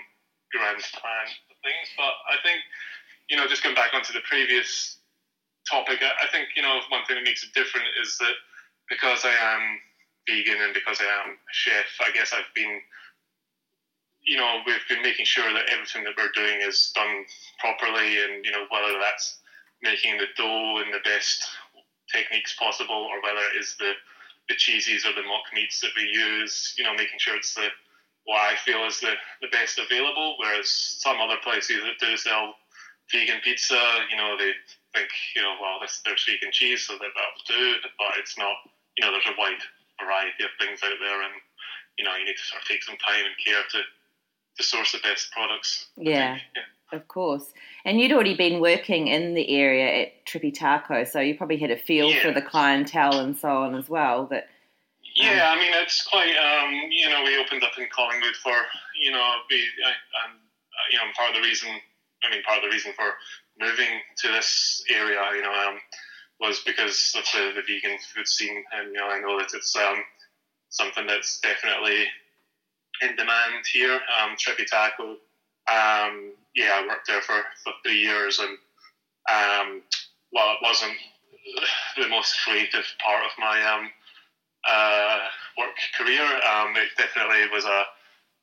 grand 0.52 0.82
plan 0.94 1.26
for 1.48 1.56
things. 1.66 1.88
But 1.98 2.14
I 2.30 2.38
think, 2.46 2.62
you 3.30 3.38
know, 3.38 3.48
just 3.48 3.64
going 3.64 3.76
back 3.76 3.94
onto 3.94 4.14
the 4.14 4.26
previous 4.30 4.98
topic, 5.70 6.00
I, 6.02 6.26
I 6.26 6.28
think, 6.32 6.50
you 6.56 6.62
know, 6.62 6.82
one 6.90 7.06
thing 7.06 7.18
that 7.18 7.26
makes 7.26 7.44
it 7.44 7.54
different 7.54 7.88
is 8.02 8.18
that 8.18 8.36
because 8.90 9.26
I 9.26 9.34
am 9.34 9.62
vegan 10.28 10.62
and 10.62 10.74
because 10.74 11.02
I 11.02 11.10
am 11.26 11.38
a 11.38 11.54
chef, 11.54 11.90
I 12.02 12.12
guess 12.12 12.34
I've 12.34 12.54
been, 12.54 12.82
you 14.22 14.38
know, 14.38 14.62
we've 14.66 14.86
been 14.90 15.02
making 15.02 15.26
sure 15.26 15.52
that 15.54 15.70
everything 15.70 16.04
that 16.04 16.14
we're 16.18 16.34
doing 16.34 16.62
is 16.62 16.92
done 16.94 17.26
properly 17.60 18.22
and, 18.22 18.46
you 18.46 18.52
know, 18.52 18.66
whether 18.70 19.00
that's 19.00 19.40
making 19.82 20.18
the 20.18 20.30
dough 20.36 20.82
in 20.86 20.92
the 20.92 21.02
best 21.06 21.46
techniques 22.12 22.54
possible 22.58 23.10
or 23.10 23.22
whether 23.22 23.42
it 23.54 23.60
is 23.60 23.76
the, 23.80 23.94
the 24.50 24.56
cheeses 24.56 25.06
or 25.06 25.14
the 25.14 25.24
mock 25.24 25.46
meats 25.54 25.80
that 25.80 25.94
we 25.96 26.04
use, 26.10 26.74
you 26.78 26.84
know, 26.84 26.94
making 26.94 27.20
sure 27.20 27.38
it's 27.38 27.54
the 27.54 27.70
what 28.26 28.42
I 28.42 28.56
feel 28.66 28.86
is 28.86 29.00
the, 29.00 29.14
the 29.42 29.48
best 29.50 29.80
available. 29.80 30.36
Whereas 30.38 30.70
some 30.70 31.18
other 31.22 31.38
places 31.42 31.82
that 31.82 31.98
do 32.02 32.18
sell 32.18 32.54
vegan 33.12 33.40
pizza, 33.44 33.80
you 34.12 34.18
know, 34.18 34.38
they 34.38 34.52
think, 34.94 35.10
you 35.36 35.42
know, 35.42 35.56
well, 35.62 35.80
this, 35.82 36.02
there's 36.06 36.26
vegan 36.26 36.52
cheese, 36.52 36.86
so 36.86 36.94
that 36.94 37.10
that'll 37.14 37.48
do, 37.48 37.74
but 37.98 38.18
it's 38.18 38.38
not, 38.38 38.54
you 38.98 39.06
know, 39.06 39.12
there's 39.12 39.26
a 39.26 39.38
wide 39.38 39.62
variety 40.02 40.44
of 40.44 40.54
things 40.60 40.80
out 40.84 40.98
there, 41.02 41.22
and, 41.24 41.34
you 41.98 42.06
know, 42.06 42.14
you 42.18 42.26
need 42.26 42.38
to 42.38 42.46
sort 42.46 42.62
of 42.62 42.68
take 42.68 42.84
some 42.84 42.98
time 42.98 43.26
and 43.26 43.34
care 43.42 43.64
to, 43.72 43.80
to 43.82 44.64
source 44.64 44.92
the 44.92 45.00
best 45.02 45.32
products. 45.32 45.90
Yeah. 45.98 46.38
Of 46.92 47.08
course. 47.08 47.54
And 47.86 48.00
you'd 48.00 48.12
already 48.12 48.36
been 48.36 48.60
working 48.60 49.08
in 49.08 49.36
the 49.36 49.50
area 49.50 50.04
at 50.04 50.26
Trippy 50.26 50.54
Taco, 50.54 51.04
so 51.04 51.20
you 51.20 51.36
probably 51.36 51.58
had 51.58 51.72
a 51.72 51.78
feel 51.78 52.10
yeah. 52.10 52.22
for 52.22 52.32
the 52.32 52.42
clientele 52.42 53.20
and 53.20 53.38
so 53.38 53.50
on 53.50 53.76
as 53.76 53.88
well. 53.88 54.26
That 54.28 54.48
yeah, 55.16 55.52
um, 55.52 55.58
I 55.58 55.62
mean 55.62 55.72
it's 55.76 56.08
quite. 56.08 56.34
Um, 56.36 56.74
you 56.90 57.10
know, 57.10 57.24
we 57.24 57.38
opened 57.38 57.64
up 57.64 57.78
in 57.78 57.88
Collingwood 57.94 58.36
for 58.42 58.54
you 59.00 59.12
know, 59.12 59.36
we, 59.50 59.58
I, 59.86 60.26
am 60.26 60.38
you 60.92 60.98
know, 60.98 61.04
part 61.16 61.30
of 61.30 61.42
the 61.42 61.48
reason. 61.48 61.70
I 62.24 62.32
mean, 62.32 62.44
part 62.44 62.58
of 62.58 62.64
the 62.64 62.70
reason 62.70 62.94
for 62.96 63.14
moving 63.60 64.02
to 64.18 64.28
this 64.30 64.84
area, 64.90 65.20
you 65.36 65.42
know, 65.42 65.54
um, 65.54 65.80
was 66.40 66.60
because 66.66 67.14
of 67.18 67.24
the, 67.34 67.54
the 67.56 67.62
vegan 67.62 67.98
food 68.14 68.28
scene, 68.28 68.64
and 68.74 68.94
you 68.94 69.00
know, 69.00 69.08
I 69.08 69.20
know 69.20 69.38
that 69.38 69.50
it's 69.54 69.76
um, 69.76 70.04
something 70.70 71.06
that's 71.08 71.40
definitely 71.40 72.06
in 73.02 73.16
demand 73.16 73.66
here. 73.72 73.94
Um, 73.94 74.36
Trippy 74.36 74.66
Taco 74.66 75.18
um, 75.70 76.34
yeah, 76.56 76.72
I 76.74 76.88
worked 76.88 77.08
there 77.08 77.22
for, 77.22 77.42
for 77.64 77.74
three 77.84 78.00
years, 78.00 78.40
and 78.40 78.58
um, 79.30 79.82
while 80.32 80.54
it 80.54 80.60
wasn't 80.62 80.94
the 81.98 82.08
most 82.10 82.36
creative 82.44 82.86
part 83.04 83.24
of 83.26 83.32
my 83.38 83.62
um, 83.64 83.90
uh, 84.70 85.20
work 85.58 85.76
career, 85.98 86.24
um, 86.24 86.76
it 86.76 86.90
definitely 86.98 87.48
was 87.52 87.66
a, 87.66 87.84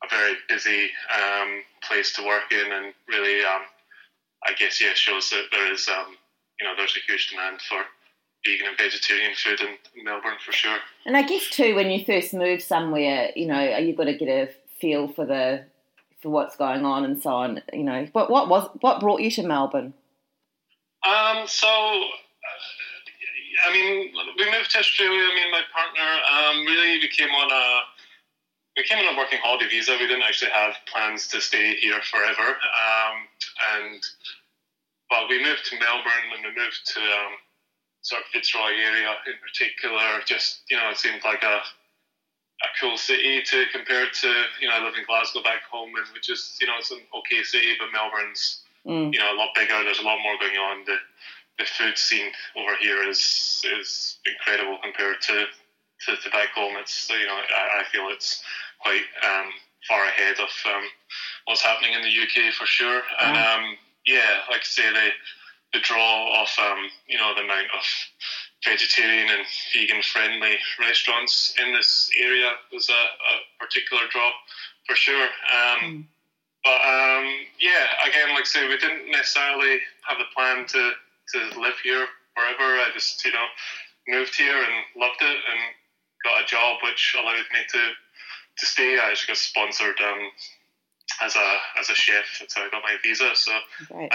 a 0.03 0.09
very 0.09 0.35
busy 0.49 0.89
um, 1.13 1.63
place 1.87 2.13
to 2.13 2.25
work 2.25 2.51
in, 2.51 2.71
and 2.71 2.93
really, 3.07 3.43
um, 3.43 3.61
I 4.47 4.53
guess, 4.53 4.81
yeah, 4.81 4.93
shows 4.93 5.29
that 5.29 5.45
there 5.51 5.71
is, 5.71 5.87
um, 5.87 6.15
you 6.59 6.65
know, 6.65 6.73
there's 6.75 6.95
a 6.97 7.11
huge 7.11 7.29
demand 7.29 7.61
for 7.61 7.83
vegan 8.45 8.67
and 8.67 8.77
vegetarian 8.77 9.33
food 9.35 9.59
in, 9.61 10.03
Melbourne 10.03 10.37
for 10.45 10.51
sure. 10.51 10.77
And 11.05 11.17
I 11.17 11.23
guess 11.23 11.49
too, 11.49 11.75
when 11.75 11.89
you 11.89 12.05
first 12.05 12.33
move 12.33 12.61
somewhere, 12.61 13.31
you 13.35 13.47
know, 13.47 13.77
you've 13.77 13.97
got 13.97 14.05
to 14.05 14.17
get 14.17 14.29
a 14.29 14.49
feel 14.79 15.07
for 15.07 15.25
the 15.25 15.65
for 16.19 16.29
what's 16.29 16.55
going 16.55 16.85
on 16.85 17.03
and 17.05 17.21
so 17.21 17.29
on. 17.31 17.61
You 17.73 17.83
know, 17.83 18.07
what 18.11 18.29
what 18.29 18.47
was 18.49 18.69
what 18.81 18.99
brought 18.99 19.21
you 19.21 19.31
to 19.31 19.43
Melbourne? 19.43 19.93
Um, 21.05 21.47
so, 21.47 21.67
I 21.67 22.03
mean, 23.71 24.11
we 24.37 24.51
moved 24.51 24.71
to 24.71 24.79
Australia. 24.79 25.27
Me 25.35 25.43
and 25.43 25.51
my 25.51 25.61
partner. 25.73 26.21
Um, 26.31 26.65
really, 26.65 26.99
we 26.99 27.07
came 27.07 27.29
on 27.29 27.51
a 27.51 27.81
we 28.75 28.83
came 28.83 28.99
on 28.99 29.13
a 29.13 29.17
working 29.17 29.39
holiday 29.41 29.69
visa. 29.69 29.95
We 29.99 30.07
didn't 30.07 30.23
actually 30.23 30.51
have 30.51 30.75
plans 30.91 31.27
to 31.29 31.41
stay 31.41 31.75
here 31.75 32.01
forever. 32.11 32.49
Um, 32.49 33.27
and 33.75 34.03
but 35.09 35.29
we 35.29 35.41
moved 35.41 35.65
to 35.65 35.79
Melbourne 35.79 36.31
and 36.35 36.43
we 36.43 36.49
moved 36.61 36.85
to 36.93 36.99
um, 36.99 37.37
sort 38.01 38.21
of 38.21 38.27
Fitzroy 38.27 38.75
area 38.75 39.15
in 39.27 39.33
particular. 39.41 40.21
Just 40.25 40.63
you 40.69 40.77
know, 40.77 40.89
it 40.89 40.97
seemed 40.97 41.23
like 41.23 41.43
a 41.43 41.61
a 42.63 42.69
cool 42.81 42.97
city 42.97 43.41
to 43.43 43.65
compare 43.71 44.05
to 44.09 44.27
you 44.59 44.67
know 44.67 44.75
I 44.75 44.83
live 44.83 44.95
in 44.97 45.05
Glasgow 45.05 45.43
back 45.43 45.63
home 45.69 45.93
and 45.95 46.07
which 46.13 46.29
is 46.29 46.57
you 46.59 46.67
know 46.67 46.73
it's 46.79 46.91
an 46.91 47.01
okay 47.19 47.43
city 47.43 47.73
but 47.79 47.93
Melbourne's 47.93 48.63
mm. 48.85 49.13
you 49.13 49.19
know 49.19 49.33
a 49.33 49.37
lot 49.37 49.49
bigger. 49.55 49.83
There's 49.83 49.99
a 49.99 50.07
lot 50.07 50.19
more 50.23 50.37
going 50.39 50.57
on. 50.57 50.83
The 50.85 50.97
the 51.59 51.65
food 51.65 51.97
scene 51.97 52.31
over 52.55 52.75
here 52.81 53.07
is 53.07 53.63
is 53.79 54.19
incredible 54.25 54.77
compared 54.81 55.21
to 55.21 55.45
to, 56.05 56.15
to 56.15 56.29
back 56.29 56.49
home. 56.55 56.73
It's 56.77 57.09
you 57.09 57.27
know 57.27 57.37
I, 57.37 57.81
I 57.81 57.83
feel 57.91 58.09
it's 58.09 58.43
quite 58.81 59.05
um, 59.23 59.49
far 59.87 60.05
ahead 60.05 60.35
of 60.39 60.49
um, 60.65 60.83
what's 61.45 61.61
happening 61.61 61.93
in 61.93 62.01
the 62.01 62.09
UK 62.09 62.53
for 62.53 62.65
sure. 62.65 63.01
And 63.21 63.37
um, 63.37 63.77
yeah 64.05 64.41
like 64.49 64.61
I 64.61 64.63
say 64.63 64.89
the 64.91 65.09
the 65.73 65.79
draw 65.79 66.41
of 66.41 66.49
um, 66.59 66.89
you 67.07 67.17
know 67.17 67.33
the 67.35 67.41
amount 67.41 67.67
of 67.77 67.85
vegetarian 68.63 69.29
and 69.29 69.45
vegan 69.73 70.01
friendly 70.01 70.57
restaurants 70.79 71.53
in 71.59 71.73
this 71.73 72.09
area 72.19 72.51
was 72.71 72.89
a, 72.89 72.93
a 72.93 73.65
particular 73.65 74.03
draw 74.09 74.31
for 74.87 74.95
sure. 74.95 75.23
Um, 75.25 75.79
mm. 75.83 76.05
But 76.63 76.81
um, 76.81 77.25
yeah, 77.59 77.85
again, 78.07 78.29
like 78.29 78.41
I 78.41 78.45
say, 78.45 78.67
we 78.67 78.77
didn't 78.77 79.11
necessarily 79.11 79.79
have 80.07 80.17
the 80.17 80.25
plan 80.35 80.65
to, 80.67 80.91
to 81.33 81.59
live 81.59 81.75
here 81.83 82.07
forever. 82.35 82.81
I 82.81 82.89
just, 82.93 83.23
you 83.23 83.31
know, 83.31 83.45
moved 84.07 84.35
here 84.35 84.57
and 84.57 85.01
loved 85.01 85.21
it 85.21 85.37
and 85.37 85.59
got 86.23 86.43
a 86.43 86.45
job 86.45 86.77
which 86.83 87.15
allowed 87.17 87.45
me 87.53 87.59
to, 87.69 87.79
to 88.57 88.65
stay. 88.65 88.97
I 88.97 89.11
actually 89.11 89.33
got 89.33 89.37
sponsored 89.37 89.99
um, 90.01 90.31
as 91.21 91.35
a 91.35 91.57
as 91.79 91.89
a 91.89 91.95
chef. 91.95 92.25
That's 92.39 92.55
how 92.55 92.65
I 92.65 92.69
got 92.69 92.83
my 92.83 92.95
visa. 93.03 93.29
So 93.33 93.51
right. 93.91 94.11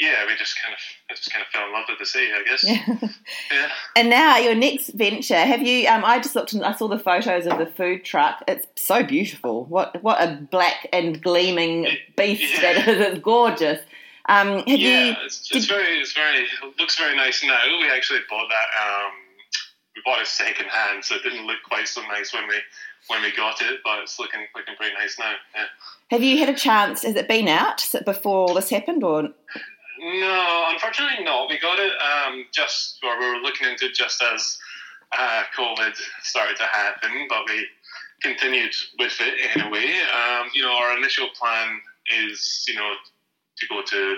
Yeah, 0.00 0.26
we 0.26 0.36
just 0.36 0.60
kind 0.62 0.72
of 0.72 0.80
I 1.10 1.14
just 1.14 1.32
kind 1.32 1.44
of 1.44 1.48
fell 1.48 1.66
in 1.66 1.72
love 1.72 1.84
with 1.88 1.98
the 1.98 2.06
sea, 2.06 2.30
I 2.32 2.44
guess. 2.44 2.64
Yeah. 2.64 3.08
yeah. 3.52 3.68
And 3.96 4.10
now 4.10 4.36
your 4.38 4.54
next 4.54 4.90
venture, 4.90 5.34
have 5.34 5.62
you? 5.62 5.88
Um, 5.88 6.04
I 6.04 6.18
just 6.20 6.36
looked 6.36 6.52
and 6.52 6.64
I 6.64 6.72
saw 6.72 6.86
the 6.86 6.98
photos 6.98 7.46
of 7.46 7.58
the 7.58 7.66
food 7.66 8.04
truck. 8.04 8.44
It's 8.46 8.66
so 8.76 9.02
beautiful. 9.02 9.64
What 9.64 10.02
what 10.02 10.20
a 10.20 10.36
black 10.50 10.88
and 10.92 11.20
gleaming 11.20 11.88
beast 12.16 12.54
yeah. 12.54 12.74
that 12.74 12.88
is! 12.88 13.06
It's 13.06 13.18
gorgeous. 13.20 13.80
Um, 14.28 14.58
have 14.58 14.68
yeah, 14.68 15.06
you? 15.06 15.14
It's, 15.24 15.48
it's 15.52 15.66
very 15.66 15.98
it's 15.98 16.12
very 16.12 16.42
it 16.42 16.78
looks 16.78 16.96
very 16.96 17.16
nice 17.16 17.42
now. 17.44 17.58
We 17.80 17.90
actually 17.90 18.20
bought 18.30 18.48
that. 18.48 18.80
Um, 18.80 19.12
we 19.96 20.02
bought 20.04 20.20
it 20.20 20.28
second 20.28 20.66
hand, 20.66 21.04
so 21.04 21.16
it 21.16 21.24
didn't 21.24 21.44
look 21.44 21.58
quite 21.66 21.88
so 21.88 22.02
nice 22.02 22.32
when 22.32 22.46
we 22.46 22.54
when 23.08 23.22
we 23.22 23.34
got 23.34 23.60
it, 23.62 23.80
but 23.82 23.98
it's 24.00 24.20
looking 24.20 24.46
looking 24.54 24.76
pretty 24.76 24.94
nice 24.94 25.18
now. 25.18 25.32
Yeah. 25.56 25.64
Have 26.10 26.22
you 26.22 26.38
had 26.38 26.48
a 26.48 26.54
chance? 26.54 27.02
Has 27.02 27.16
it 27.16 27.26
been 27.26 27.48
out 27.48 27.84
before 28.04 28.48
all 28.48 28.54
this 28.54 28.70
happened, 28.70 29.02
or? 29.02 29.30
No, 30.00 30.66
unfortunately 30.70 31.24
not. 31.24 31.48
We 31.48 31.58
got 31.58 31.78
it 31.78 31.92
um, 32.00 32.46
just, 32.52 32.98
or 33.02 33.18
we 33.18 33.26
were 33.26 33.40
looking 33.40 33.68
into 33.68 33.90
just 33.92 34.22
as 34.22 34.58
uh, 35.16 35.42
COVID 35.56 35.94
started 36.22 36.56
to 36.56 36.64
happen, 36.64 37.26
but 37.28 37.40
we 37.46 37.66
continued 38.22 38.74
with 38.98 39.16
it 39.20 39.34
anyway. 39.56 40.00
Um, 40.14 40.48
you 40.54 40.62
know, 40.62 40.72
our 40.72 40.96
initial 40.96 41.28
plan 41.38 41.80
is, 42.26 42.64
you 42.68 42.74
know, 42.74 42.94
to 43.58 43.66
go 43.68 43.82
to 43.82 44.16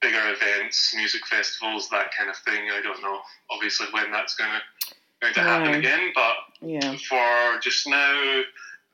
bigger 0.00 0.32
events, 0.32 0.94
music 0.94 1.26
festivals, 1.26 1.88
that 1.90 2.14
kind 2.16 2.30
of 2.30 2.36
thing. 2.38 2.70
I 2.72 2.80
don't 2.80 3.02
know, 3.02 3.20
obviously, 3.50 3.86
when 3.92 4.10
that's 4.10 4.34
going 4.34 4.50
to 4.50 4.94
going 5.20 5.34
to 5.34 5.40
happen 5.40 5.74
again, 5.74 6.12
but 6.14 6.34
yeah. 6.66 6.96
for 7.08 7.60
just 7.60 7.86
now, 7.86 8.42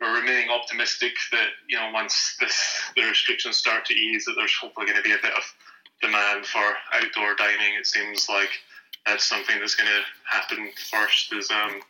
we're 0.01 0.21
remaining 0.21 0.51
optimistic 0.51 1.13
that 1.33 1.49
you 1.69 1.79
know 1.79 1.91
once 1.93 2.37
this 2.41 2.83
the 2.97 3.03
restrictions 3.03 3.57
start 3.57 3.85
to 3.87 3.95
ease, 3.95 4.25
that 4.25 4.35
there's 4.37 4.55
hopefully 4.55 4.87
going 4.87 4.97
to 4.97 5.03
be 5.03 5.13
a 5.13 5.23
bit 5.23 5.33
of 5.33 5.45
demand 6.01 6.47
for 6.47 6.75
outdoor 6.93 7.35
dining, 7.37 7.75
it 7.79 7.87
seems 7.87 8.29
like 8.29 8.51
that's 9.07 9.25
something 9.25 9.59
that's 9.61 9.75
going 9.75 9.91
to 9.91 10.03
happen 10.25 10.71
first. 10.91 11.33
Is 11.33 11.51
um, 11.51 11.81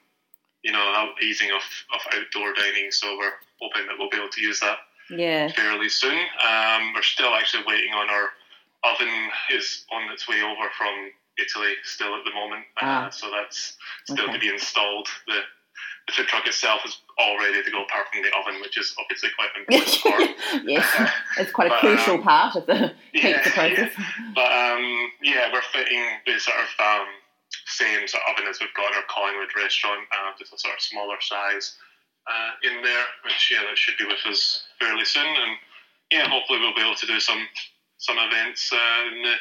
you 0.63 0.73
know, 0.73 1.09
easing 1.23 1.51
of, 1.51 1.63
of 1.95 2.01
outdoor 2.13 2.53
dining. 2.55 2.91
So 2.91 3.17
we're 3.17 3.39
hoping 3.61 3.87
that 3.87 3.95
we'll 3.99 4.11
be 4.11 4.17
able 4.17 4.31
to 4.31 4.41
use 4.41 4.61
that 4.61 4.79
yeah. 5.11 5.49
fairly 5.53 5.89
soon. 5.89 6.19
Um, 6.43 6.93
we're 6.95 7.03
still 7.03 7.35
actually 7.35 7.63
waiting 7.67 7.93
on 7.93 8.11
our 8.11 8.29
oven 8.85 9.31
is 9.53 9.85
on 9.93 10.13
its 10.13 10.29
way 10.29 10.43
over 10.43 10.69
from 10.77 11.11
Italy 11.39 11.75
still 11.85 12.15
at 12.17 12.25
the 12.25 12.33
moment. 12.33 12.65
Uh, 12.81 13.07
ah. 13.07 13.11
so 13.11 13.31
that's 13.31 13.77
still 14.05 14.25
okay. 14.25 14.33
to 14.35 14.39
be 14.39 14.49
installed. 14.49 15.09
The 15.27 15.41
the 16.07 16.13
food 16.13 16.27
truck 16.29 16.47
itself 16.47 16.81
is 16.85 16.99
all 17.19 17.39
ready 17.39 17.63
to 17.63 17.71
go 17.71 17.83
apart 17.83 18.07
from 18.13 18.23
the 18.23 18.31
oven, 18.37 18.61
which 18.61 18.79
is 18.79 18.95
obviously 18.99 19.31
quite 19.35 19.51
an 19.57 19.67
important 19.83 20.69
yes, 20.69 20.87
uh, 20.99 21.11
it's 21.39 21.51
quite 21.51 21.67
a 21.67 21.71
but, 21.71 21.81
crucial 21.81 22.15
um, 22.15 22.23
part 22.23 22.57
of 22.57 22.67
the 22.67 22.93
yeah, 23.13 23.43
process. 23.55 23.93
Yeah. 23.99 24.33
But 24.35 24.53
um, 24.53 25.11
yeah, 25.23 25.53
we're 25.53 25.67
fitting 25.73 26.05
the 26.27 26.39
sort 26.39 26.57
of 26.57 26.71
um, 26.79 27.09
same 27.67 28.07
sort 28.07 28.23
of 28.23 28.35
oven 28.35 28.49
as 28.49 28.61
we've 28.61 28.75
got 28.75 28.93
in 28.93 28.99
our 28.99 29.07
Collingwood 29.11 29.51
restaurant, 29.57 30.07
uh, 30.13 30.31
just 30.39 30.55
a 30.55 30.59
sort 30.59 30.75
of 30.75 30.81
smaller 30.81 31.17
size 31.21 31.75
uh, 32.31 32.51
in 32.63 32.83
there, 32.83 33.05
which 33.25 33.51
yeah, 33.51 33.67
that 33.67 33.77
should 33.77 33.99
be 33.99 34.07
with 34.07 34.23
us 34.27 34.65
fairly 34.79 35.05
soon, 35.05 35.27
and 35.27 35.59
yeah, 36.13 36.29
hopefully 36.29 36.61
we'll 36.61 36.75
be 36.75 36.83
able 36.83 36.95
to 36.95 37.07
do 37.07 37.19
some 37.19 37.43
some 37.99 38.17
events 38.19 38.73
uh, 38.73 39.09
in 39.11 39.23
the 39.23 39.35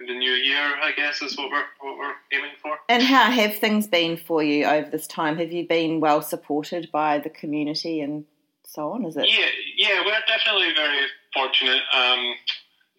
in 0.00 0.06
the 0.06 0.14
new 0.14 0.32
year, 0.32 0.76
I 0.82 0.92
guess, 0.92 1.22
is 1.22 1.36
what 1.36 1.50
we're 1.50 1.64
what 1.80 1.98
we're 1.98 2.14
aiming 2.32 2.52
for. 2.60 2.78
And 2.88 3.02
how 3.02 3.30
have 3.30 3.56
things 3.56 3.86
been 3.86 4.16
for 4.16 4.42
you 4.42 4.64
over 4.64 4.90
this 4.90 5.06
time? 5.06 5.38
Have 5.38 5.52
you 5.52 5.66
been 5.66 6.00
well 6.00 6.22
supported 6.22 6.90
by 6.92 7.18
the 7.18 7.30
community 7.30 8.00
and 8.00 8.24
so 8.64 8.90
on? 8.90 9.04
Is 9.04 9.16
it? 9.16 9.26
Yeah, 9.28 9.46
yeah, 9.76 10.04
we're 10.04 10.12
definitely 10.28 10.74
very 10.74 11.06
fortunate. 11.32 11.82
Um, 11.92 12.34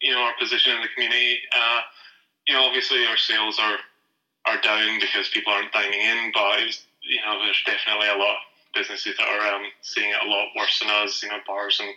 you 0.01 0.11
know, 0.11 0.21
our 0.21 0.33
position 0.39 0.73
in 0.75 0.81
the 0.81 0.87
community. 0.93 1.39
Uh, 1.55 1.81
you 2.47 2.53
know, 2.53 2.63
obviously 2.63 3.05
our 3.05 3.17
sales 3.17 3.59
are 3.59 3.77
are 4.45 4.61
down 4.61 4.99
because 4.99 5.27
people 5.29 5.51
aren't 5.51 5.71
dining 5.73 5.99
in, 5.99 6.31
but 6.33 6.63
was, 6.65 6.85
you 7.01 7.19
know, 7.25 7.37
there's 7.43 7.61
definitely 7.65 8.07
a 8.07 8.17
lot 8.17 8.37
of 8.37 8.41
businesses 8.73 9.15
that 9.17 9.27
are 9.27 9.53
um, 9.53 9.63
seeing 9.81 10.09
it 10.09 10.17
a 10.23 10.29
lot 10.29 10.47
worse 10.55 10.79
than 10.79 10.89
us. 10.89 11.21
You 11.21 11.29
know, 11.29 11.39
bars 11.45 11.79
and 11.79 11.93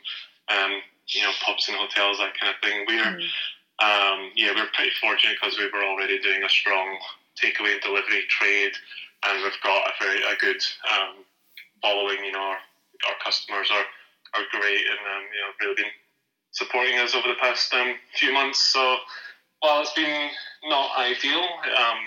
um, 0.58 0.82
you 1.08 1.22
know 1.22 1.30
pubs 1.44 1.68
and 1.68 1.76
hotels, 1.78 2.18
that 2.18 2.38
kind 2.38 2.52
of 2.52 2.60
thing. 2.60 2.84
We're 2.86 3.18
mm 3.18 3.28
um, 3.80 4.30
yeah, 4.36 4.52
we're 4.54 4.68
pretty 4.74 4.92
fortunate 5.00 5.36
because 5.40 5.58
we 5.58 5.70
were 5.72 5.84
already 5.84 6.20
doing 6.20 6.42
a 6.44 6.48
strong 6.48 6.98
takeaway 7.42 7.72
and 7.72 7.82
delivery 7.82 8.24
trade, 8.28 8.72
and 9.26 9.42
we've 9.42 9.60
got 9.62 9.88
a 9.88 9.92
very 10.02 10.22
a 10.22 10.36
good 10.38 10.60
um, 10.92 11.24
following. 11.82 12.24
You 12.24 12.32
know, 12.32 12.40
our, 12.40 12.60
our 13.08 13.18
customers 13.24 13.70
are, 13.72 13.86
are 14.36 14.46
great, 14.52 14.84
and 14.84 15.00
um, 15.00 15.24
you 15.32 15.40
know, 15.40 15.50
really 15.60 15.74
been 15.76 15.92
supporting 16.52 16.98
us 16.98 17.14
over 17.14 17.28
the 17.28 17.40
past 17.40 17.72
um, 17.74 17.94
few 18.14 18.32
months. 18.32 18.60
So 18.62 18.96
Well, 19.62 19.82
it's 19.82 19.92
been 19.92 20.30
not 20.64 20.96
ideal. 20.98 21.42
Um, 21.42 21.98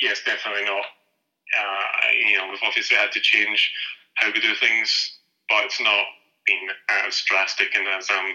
yes, 0.00 0.22
definitely 0.24 0.64
not. 0.64 0.84
Uh, 1.58 2.10
you 2.28 2.38
know, 2.38 2.48
we've 2.50 2.62
obviously 2.64 2.96
had 2.96 3.12
to 3.12 3.20
change 3.20 3.72
how 4.14 4.32
we 4.32 4.40
do 4.40 4.54
things, 4.58 5.18
but 5.48 5.64
it's 5.64 5.80
not 5.80 6.04
been 6.46 6.68
as 7.06 7.22
drastic 7.26 7.68
and 7.76 7.86
as 7.88 8.10
um, 8.10 8.34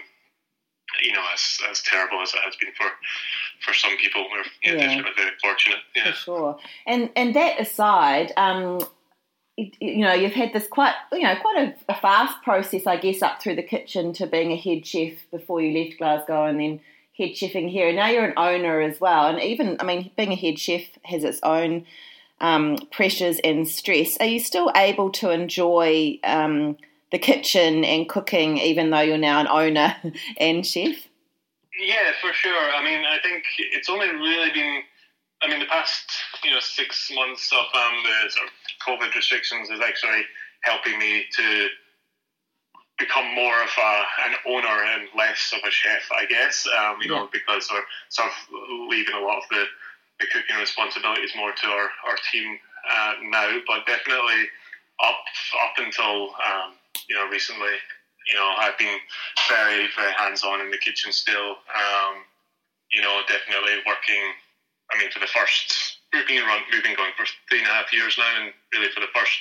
you 1.02 1.12
know, 1.12 1.24
as, 1.32 1.58
as 1.70 1.82
terrible 1.82 2.20
as 2.22 2.32
it 2.34 2.40
has 2.44 2.56
been 2.56 2.72
for 2.76 2.86
for 3.64 3.74
some 3.74 3.96
people. 3.98 4.26
We're 4.30 4.72
yeah, 4.76 5.02
very 5.16 5.30
fortunate. 5.42 5.78
Yeah. 5.94 6.12
For 6.12 6.16
sure. 6.16 6.58
And 6.86 7.10
and 7.16 7.34
that 7.34 7.60
aside, 7.60 8.32
um, 8.36 8.84
you 9.56 10.04
know, 10.04 10.14
you've 10.14 10.32
had 10.32 10.52
this 10.52 10.66
quite, 10.66 10.94
you 11.12 11.22
know, 11.22 11.36
quite 11.40 11.74
a, 11.88 11.92
a, 11.92 11.94
fast 11.94 12.42
process, 12.42 12.86
I 12.86 12.96
guess, 12.96 13.22
up 13.22 13.42
through 13.42 13.56
the 13.56 13.62
kitchen 13.62 14.12
to 14.14 14.26
being 14.26 14.52
a 14.52 14.56
head 14.56 14.86
chef 14.86 15.12
before 15.30 15.60
you 15.60 15.78
left 15.78 15.98
Glasgow, 15.98 16.46
and 16.46 16.58
then 16.58 16.80
head 17.16 17.30
chefing 17.30 17.70
here. 17.70 17.88
And 17.88 17.96
now 17.96 18.08
you're 18.08 18.24
an 18.24 18.34
owner 18.36 18.80
as 18.80 19.00
well, 19.00 19.26
and 19.26 19.40
even, 19.40 19.76
I 19.80 19.84
mean, 19.84 20.10
being 20.16 20.32
a 20.32 20.36
head 20.36 20.58
chef 20.58 20.82
has 21.04 21.24
its 21.24 21.40
own 21.42 21.84
um, 22.40 22.78
pressures 22.90 23.38
and 23.44 23.68
stress. 23.68 24.16
Are 24.18 24.26
you 24.26 24.40
still 24.40 24.72
able 24.74 25.10
to 25.12 25.30
enjoy 25.30 26.18
um, 26.24 26.76
the 27.10 27.18
kitchen 27.18 27.84
and 27.84 28.08
cooking, 28.08 28.58
even 28.58 28.90
though 28.90 29.00
you're 29.00 29.18
now 29.18 29.40
an 29.40 29.48
owner 29.48 29.96
and 30.38 30.66
chef? 30.66 30.96
Yeah, 31.78 32.12
for 32.20 32.32
sure. 32.32 32.70
I 32.74 32.84
mean, 32.84 33.04
I 33.04 33.18
think 33.22 33.44
it's 33.58 33.88
only 33.88 34.08
really 34.08 34.50
been, 34.52 34.82
I 35.42 35.48
mean, 35.48 35.60
the 35.60 35.66
past 35.66 36.10
you 36.44 36.50
know 36.50 36.60
six 36.60 37.10
months 37.14 37.50
of 37.52 37.64
um, 37.74 37.94
the 38.04 38.30
sort 38.30 38.46
of 38.46 38.52
COVID 38.86 39.14
restrictions 39.14 39.70
is 39.70 39.80
actually 39.80 40.22
helping 40.62 40.98
me 40.98 41.24
to 41.36 41.68
become 42.98 43.34
more 43.34 43.62
of 43.62 43.70
a, 43.78 43.92
an 44.28 44.34
owner 44.46 44.84
and 44.84 45.08
less 45.16 45.52
of 45.56 45.66
a 45.66 45.70
chef, 45.70 46.02
I 46.12 46.26
guess. 46.26 46.66
Um, 46.78 46.96
you 47.00 47.10
yeah. 47.10 47.20
know, 47.20 47.28
because 47.32 47.68
we're 47.72 47.82
sort 48.10 48.28
of 48.28 48.88
leaving 48.88 49.14
a 49.14 49.20
lot 49.20 49.38
of 49.38 49.44
the, 49.50 49.64
the 50.20 50.26
cooking 50.26 50.56
responsibilities 50.60 51.30
more 51.34 51.52
to 51.52 51.66
our, 51.66 51.88
our 52.06 52.16
team 52.30 52.58
uh, 52.92 53.14
now, 53.30 53.58
but 53.66 53.86
definitely 53.86 54.44
up 55.02 55.24
up 55.64 55.72
until 55.78 56.28
um, 56.44 56.74
you 57.08 57.16
know, 57.16 57.26
recently, 57.28 57.74
you 58.28 58.34
know, 58.34 58.54
I've 58.58 58.78
been 58.78 58.98
very, 59.48 59.88
very 59.96 60.12
hands 60.12 60.44
on 60.44 60.60
in 60.60 60.70
the 60.70 60.78
kitchen 60.78 61.12
still. 61.12 61.58
Um, 61.74 62.22
you 62.92 63.02
know, 63.02 63.20
definitely 63.26 63.82
working. 63.86 64.22
I 64.92 64.98
mean, 64.98 65.10
for 65.10 65.20
the 65.20 65.30
first, 65.30 65.98
we've 66.12 66.26
been 66.26 66.42
run, 66.42 66.62
we've 66.72 66.82
been 66.82 66.96
going 66.96 67.12
for 67.16 67.26
three 67.48 67.58
and 67.58 67.68
a 67.68 67.70
half 67.70 67.92
years 67.92 68.18
now, 68.18 68.42
and 68.42 68.52
really 68.74 68.90
for 68.94 69.00
the 69.00 69.10
first 69.14 69.38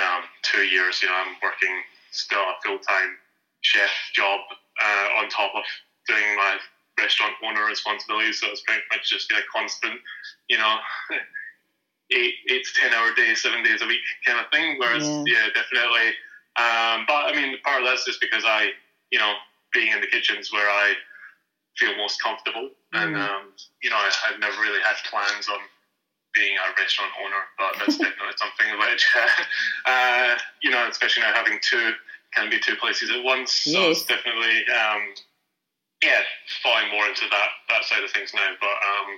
um, 0.00 0.24
two 0.42 0.64
years, 0.64 1.00
you 1.02 1.08
know, 1.08 1.14
I'm 1.14 1.36
working 1.42 1.72
still 2.10 2.40
a 2.40 2.54
full 2.64 2.78
time 2.78 3.16
chef 3.62 3.90
job 4.14 4.40
uh, 4.82 5.20
on 5.20 5.28
top 5.28 5.52
of 5.54 5.64
doing 6.06 6.36
my 6.36 6.56
restaurant 6.98 7.34
owner 7.44 7.64
responsibilities. 7.64 8.40
So 8.40 8.48
it's 8.48 8.62
pretty 8.62 8.82
much 8.92 9.08
just 9.08 9.30
a 9.32 9.40
constant, 9.52 10.00
you 10.48 10.58
know, 10.58 10.76
eight 12.12 12.34
eight 12.48 12.64
to 12.64 12.72
ten 12.80 12.92
hour 12.92 13.14
day, 13.14 13.34
seven 13.34 13.62
days 13.62 13.82
a 13.82 13.86
week 13.86 14.04
kind 14.24 14.38
of 14.38 14.50
thing. 14.52 14.76
Whereas, 14.78 15.04
yeah, 15.04 15.24
yeah 15.24 15.46
definitely 15.54 16.12
um, 16.56 17.04
but 17.06 17.28
I 17.28 17.32
mean, 17.34 17.56
part 17.64 17.82
of 17.82 17.88
that's 17.88 18.04
just 18.04 18.20
because 18.20 18.44
I, 18.46 18.70
you 19.10 19.18
know, 19.18 19.34
being 19.72 19.92
in 19.92 20.00
the 20.00 20.06
kitchens 20.06 20.52
where 20.52 20.68
I 20.68 20.94
feel 21.76 21.96
most 21.96 22.22
comfortable, 22.22 22.70
mm. 22.94 23.02
and 23.02 23.16
um, 23.16 23.52
you 23.82 23.90
know, 23.90 23.96
I, 23.96 24.10
have 24.30 24.40
never 24.40 24.60
really 24.60 24.80
had 24.80 24.96
plans 25.10 25.48
on 25.48 25.60
being 26.34 26.56
a 26.56 26.80
restaurant 26.80 27.12
owner, 27.24 27.42
but 27.58 27.76
that's 27.78 27.98
definitely 28.02 28.36
something 28.36 28.68
which, 28.78 29.04
uh, 29.86 30.36
you 30.62 30.70
know, 30.70 30.86
especially 30.88 31.22
now 31.22 31.32
having 31.32 31.58
two 31.60 31.92
can 32.34 32.50
be 32.50 32.60
two 32.60 32.76
places 32.76 33.10
at 33.10 33.24
once. 33.24 33.52
So 33.52 33.90
it's 33.90 34.04
definitely, 34.04 34.64
um, 34.68 35.16
yeah, 36.04 36.20
falling 36.62 36.90
more 36.92 37.08
into 37.08 37.24
that 37.30 37.50
that 37.68 37.84
side 37.84 38.04
of 38.04 38.10
things 38.10 38.32
now. 38.34 38.52
But 38.60 38.76
um, 38.80 39.08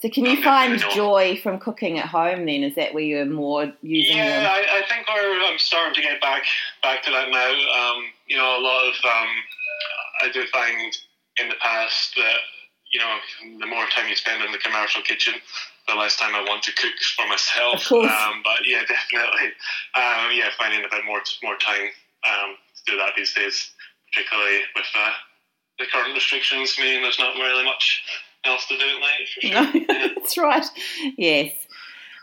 so 0.00 0.08
can 0.08 0.24
you 0.24 0.42
find 0.42 0.78
joy 0.94 1.38
from 1.42 1.58
cooking 1.58 1.98
at 1.98 2.06
home 2.06 2.46
then? 2.46 2.62
Is 2.62 2.74
that 2.76 2.94
where 2.94 3.04
you're 3.04 3.26
more 3.26 3.72
using 3.82 4.16
Yeah, 4.16 4.48
I, 4.50 4.78
I, 4.78 4.88
think 4.88 5.06
I'm 5.08 5.58
starting 5.58 5.94
to 5.94 6.00
get 6.00 6.20
back 6.20 6.44
back 6.82 7.02
to 7.04 7.10
that 7.10 7.28
now. 7.30 7.50
Um, 7.50 8.04
you 8.26 8.36
know, 8.36 8.58
a 8.58 8.62
lot 8.62 8.88
of 8.88 8.94
um, 9.04 9.28
I 10.22 10.30
do 10.32 10.46
find 10.46 10.96
in 11.38 11.48
the 11.48 11.54
past 11.60 12.14
that 12.16 12.38
you 12.90 13.00
know 13.00 13.16
the 13.60 13.66
more 13.66 13.84
time 13.94 14.08
you 14.08 14.16
spend 14.16 14.42
in 14.42 14.52
the 14.52 14.58
commercial 14.58 15.02
kitchen, 15.02 15.34
the 15.86 15.94
less 15.94 16.16
time 16.16 16.34
I 16.34 16.42
want 16.48 16.62
to 16.64 16.72
cook 16.72 16.96
for 17.16 17.28
myself. 17.28 17.92
Um, 17.92 18.40
but 18.42 18.66
yeah, 18.66 18.80
definitely, 18.88 19.52
um, 19.96 20.32
yeah, 20.32 20.48
finding 20.56 20.80
a 20.80 20.88
bit 20.88 21.04
more 21.04 21.20
more 21.42 21.56
time 21.58 21.92
um, 22.24 22.56
to 22.86 22.92
do 22.92 22.96
that 22.96 23.12
these 23.18 23.34
days, 23.34 23.70
particularly 24.10 24.60
with 24.74 24.88
uh, 24.96 25.12
the 25.78 25.84
current 25.92 26.14
restrictions, 26.14 26.76
meaning 26.78 27.02
there's 27.02 27.18
not 27.18 27.34
really 27.34 27.64
much 27.64 28.02
else 28.44 28.66
to 28.66 28.76
do 28.76 28.84
at 28.84 29.00
night 29.00 29.28
for 29.34 29.40
sure. 29.40 29.86
No, 29.88 30.08
that's 30.14 30.38
right. 30.38 30.66
Yes. 31.16 31.54